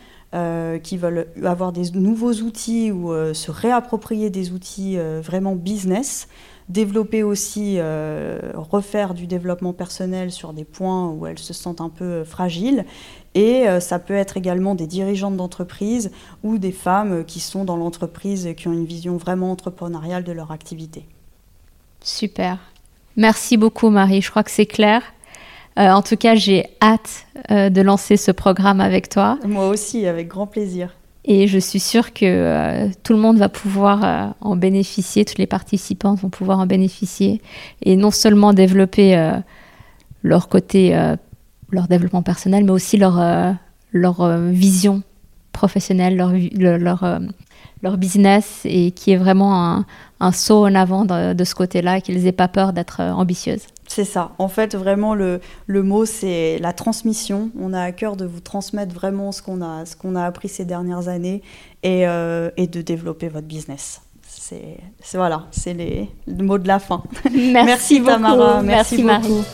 qui 0.85 0.97
veulent 0.97 1.27
avoir 1.43 1.73
des 1.73 1.91
nouveaux 1.91 2.35
outils 2.35 2.93
ou 2.93 3.13
se 3.35 3.51
réapproprier 3.51 4.31
des 4.31 4.53
outils 4.53 4.97
vraiment 4.97 5.57
business 5.57 6.29
développer 6.71 7.23
aussi, 7.23 7.79
refaire 8.55 9.15
du 9.15 9.27
développement 9.27 9.73
personnel 9.73 10.31
sur 10.31 10.53
des 10.53 10.65
points 10.65 11.11
où 11.11 11.27
elles 11.27 11.39
se 11.39 11.53
sentent 11.53 11.81
un 11.81 11.89
peu 11.89 12.25
fragiles 12.25 12.85
et 13.35 13.69
euh, 13.69 13.81
ça 13.81 13.99
peut 13.99 14.15
être 14.15 14.37
également 14.37 14.75
des 14.75 14.87
dirigeantes 14.87 15.37
d'entreprise 15.37 16.11
ou 16.43 16.59
des 16.59 16.73
femmes 16.73 17.25
qui 17.25 17.41
sont 17.41 17.65
dans 17.65 17.77
l'entreprise 17.77 18.47
et 18.47 18.55
qui 18.55 18.69
ont 18.69 18.73
une 18.73 18.87
vision 18.87 19.17
vraiment 19.17 19.53
entrepreneuriale 19.53 20.25
de 20.25 20.33
leur 20.33 20.51
activité. 20.51 21.07
Super. 22.03 22.59
Merci 23.17 23.57
beaucoup 23.57 23.91
Marie, 23.91 24.23
je 24.23 24.31
crois 24.31 24.43
que 24.43 24.51
c'est 24.51 24.67
clair. 24.67 25.03
Euh, 25.79 25.91
en 25.91 26.03
tout 26.03 26.17
cas, 26.17 26.35
j'ai 26.35 26.67
hâte 26.83 27.27
euh, 27.51 27.71
de 27.71 27.81
lancer 27.81 28.17
ce 28.17 28.33
programme 28.33 28.81
avec 28.81 29.09
toi. 29.09 29.39
Moi 29.47 29.69
aussi, 29.69 30.07
avec 30.07 30.27
grand 30.27 30.49
plaisir. 30.49 30.95
Et 31.25 31.47
je 31.47 31.59
suis 31.59 31.81
sûre 31.81 32.13
que 32.13 32.89
tout 33.03 33.13
le 33.13 33.19
monde 33.19 33.37
va 33.37 33.49
pouvoir 33.49 34.35
en 34.41 34.57
bénéficier, 34.57 35.25
tous 35.25 35.39
les 35.39 35.47
participants 35.47 36.15
vont 36.15 36.31
pouvoir 36.31 36.59
en 36.59 36.67
bénéficier, 36.67 37.43
et 37.83 37.97
non 37.97 38.11
seulement 38.11 38.55
développer 38.55 39.33
leur 40.23 40.49
côté 40.49 40.97
leur 41.71 41.89
développement 41.89 42.23
personnel, 42.23 42.65
mais 42.65 42.73
aussi 42.73 42.97
leur, 42.97 43.21
euh, 43.21 43.53
leur 43.93 44.21
euh, 44.21 44.51
vision 44.51 45.03
professionnelle, 45.53 46.17
leur, 46.17 46.33
leur, 46.55 47.05
euh, 47.05 47.97
business, 47.97 48.61
et 48.65 48.91
qui 48.93 49.13
est 49.13 49.17
vraiment 49.17 49.65
un, 49.65 49.85
un 50.21 50.33
saut 50.33 50.67
en 50.67 50.75
avant 50.75 51.05
de, 51.05 51.45
ce 51.45 51.55
côté-là, 51.55 52.01
qu'ils 52.01 52.23
n'aient 52.23 52.33
pas 52.33 52.49
peur 52.49 52.73
d'être 52.73 53.01
ambitieuses. 53.01 53.67
C'est 53.93 54.05
ça. 54.05 54.33
En 54.39 54.47
fait, 54.47 54.77
vraiment, 54.77 55.17
le, 55.17 55.41
le 55.67 55.83
mot, 55.83 56.05
c'est 56.05 56.59
la 56.61 56.73
transmission. 56.73 57.51
On 57.59 57.73
a 57.73 57.83
à 57.83 57.91
cœur 57.91 58.15
de 58.15 58.25
vous 58.25 58.39
transmettre 58.39 58.95
vraiment 58.95 59.33
ce 59.33 59.43
qu'on 59.43 59.61
a, 59.63 59.85
ce 59.85 59.97
qu'on 59.97 60.15
a 60.15 60.25
appris 60.25 60.49
ces 60.49 60.65
dernières 60.65 61.09
années 61.09 61.43
et, 61.83 62.03
et 62.03 62.67
de 62.69 62.83
développer 62.83 63.27
votre 63.29 63.49
business. 63.49 64.01
C'est, 64.23 64.79
voilà, 65.15 65.47
c'est 65.51 65.75
les, 65.75 66.09
le 66.29 66.45
mot 66.45 66.59
de 66.59 66.69
la 66.69 66.79
fin. 66.79 67.03
Merci, 67.33 68.01
Tamara. 68.01 68.63
Merci, 68.63 69.03
Merci 69.03 69.03
beaucoup. 69.03 69.39
Marie. 69.39 69.45